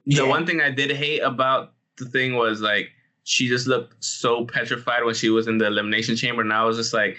[0.05, 0.23] The Yeah.
[0.23, 2.89] one thing I did hate about the thing was like
[3.23, 6.75] she just looked so petrified when she was in the elimination chamber, and I was
[6.77, 7.17] just like,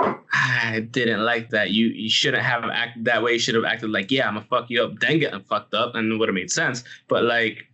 [0.00, 1.70] I didn't like that.
[1.70, 3.32] You you shouldn't have acted that way.
[3.32, 5.94] You should have acted like, yeah, I'm gonna fuck you up, then get fucked up,
[5.94, 6.84] and it would have made sense.
[7.08, 7.66] But like,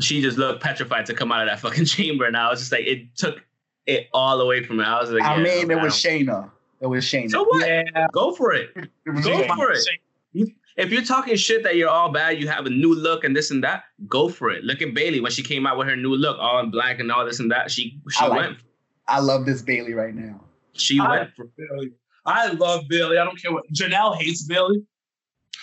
[0.00, 2.72] she just looked petrified to come out of that fucking chamber, and I was just
[2.72, 3.42] like, it took
[3.86, 4.84] it all away from me.
[4.84, 6.50] I was like, I yeah, mean, no, it I was don't- Shayna.
[6.80, 7.30] It was Shayna.
[7.30, 7.66] So what?
[7.66, 8.06] Yeah.
[8.12, 8.70] Go for it.
[8.76, 9.54] It Go Shayna.
[9.56, 10.48] for it.
[10.76, 13.50] If you're talking shit that you're all bad, you have a new look and this
[13.52, 14.64] and that, go for it.
[14.64, 17.12] Look at Bayley when she came out with her new look, all in black and
[17.12, 17.70] all this and that.
[17.70, 18.58] She she I like went
[19.06, 20.40] I love this Bayley right now.
[20.76, 21.92] She I, went for Bayley.
[22.26, 23.18] I love Bayley.
[23.18, 24.82] I don't care what Janelle hates Bayley.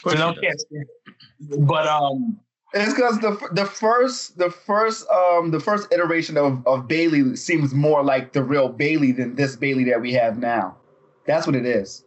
[0.04, 1.68] course Janelle can't stand it.
[1.68, 2.40] But um,
[2.74, 7.74] It's because the the first the first um the first iteration of of Bayley seems
[7.74, 10.78] more like the real Bayley than this Bayley that we have now.
[11.26, 12.04] That's what it is.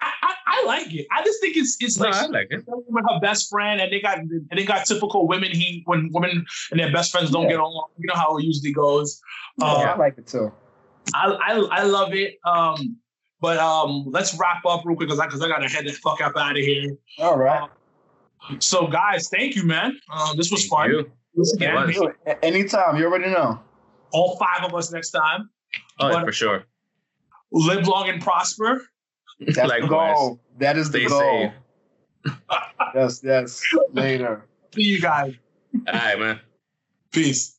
[0.00, 1.06] I, I, I like it.
[1.10, 2.64] I just think it's it's No, like I like it.
[2.66, 5.50] with her best friend, and they got and they got typical women.
[5.52, 7.50] He when women and their best friends don't Yeah.
[7.52, 7.88] get along.
[7.98, 9.20] You know how it usually goes.
[9.58, 10.52] Yeah, Uh, I like it too.
[11.14, 12.38] I, I I love it.
[12.44, 12.96] Um,
[13.40, 16.20] but um, let's wrap up real quick because I because I gotta head the fuck
[16.20, 16.96] up out of here.
[17.18, 17.68] All right.
[18.60, 19.98] So guys, thank you, man.
[20.12, 20.90] Um, this was Thank fun.
[20.90, 21.10] you.
[21.34, 22.36] This It again, was.
[22.42, 23.60] Anytime, you already know.
[24.12, 25.50] all five of us next time.
[26.00, 26.64] Oh, But- for sure.
[27.52, 28.82] Live long and prosper.
[29.40, 30.14] That's the Likewise.
[30.16, 30.40] goal.
[30.58, 31.52] That is Stay the goal.
[32.94, 33.62] Yes, yes.
[33.92, 34.44] Later.
[34.74, 35.34] See you guys.
[35.86, 36.40] All right, man.
[37.12, 37.55] Peace.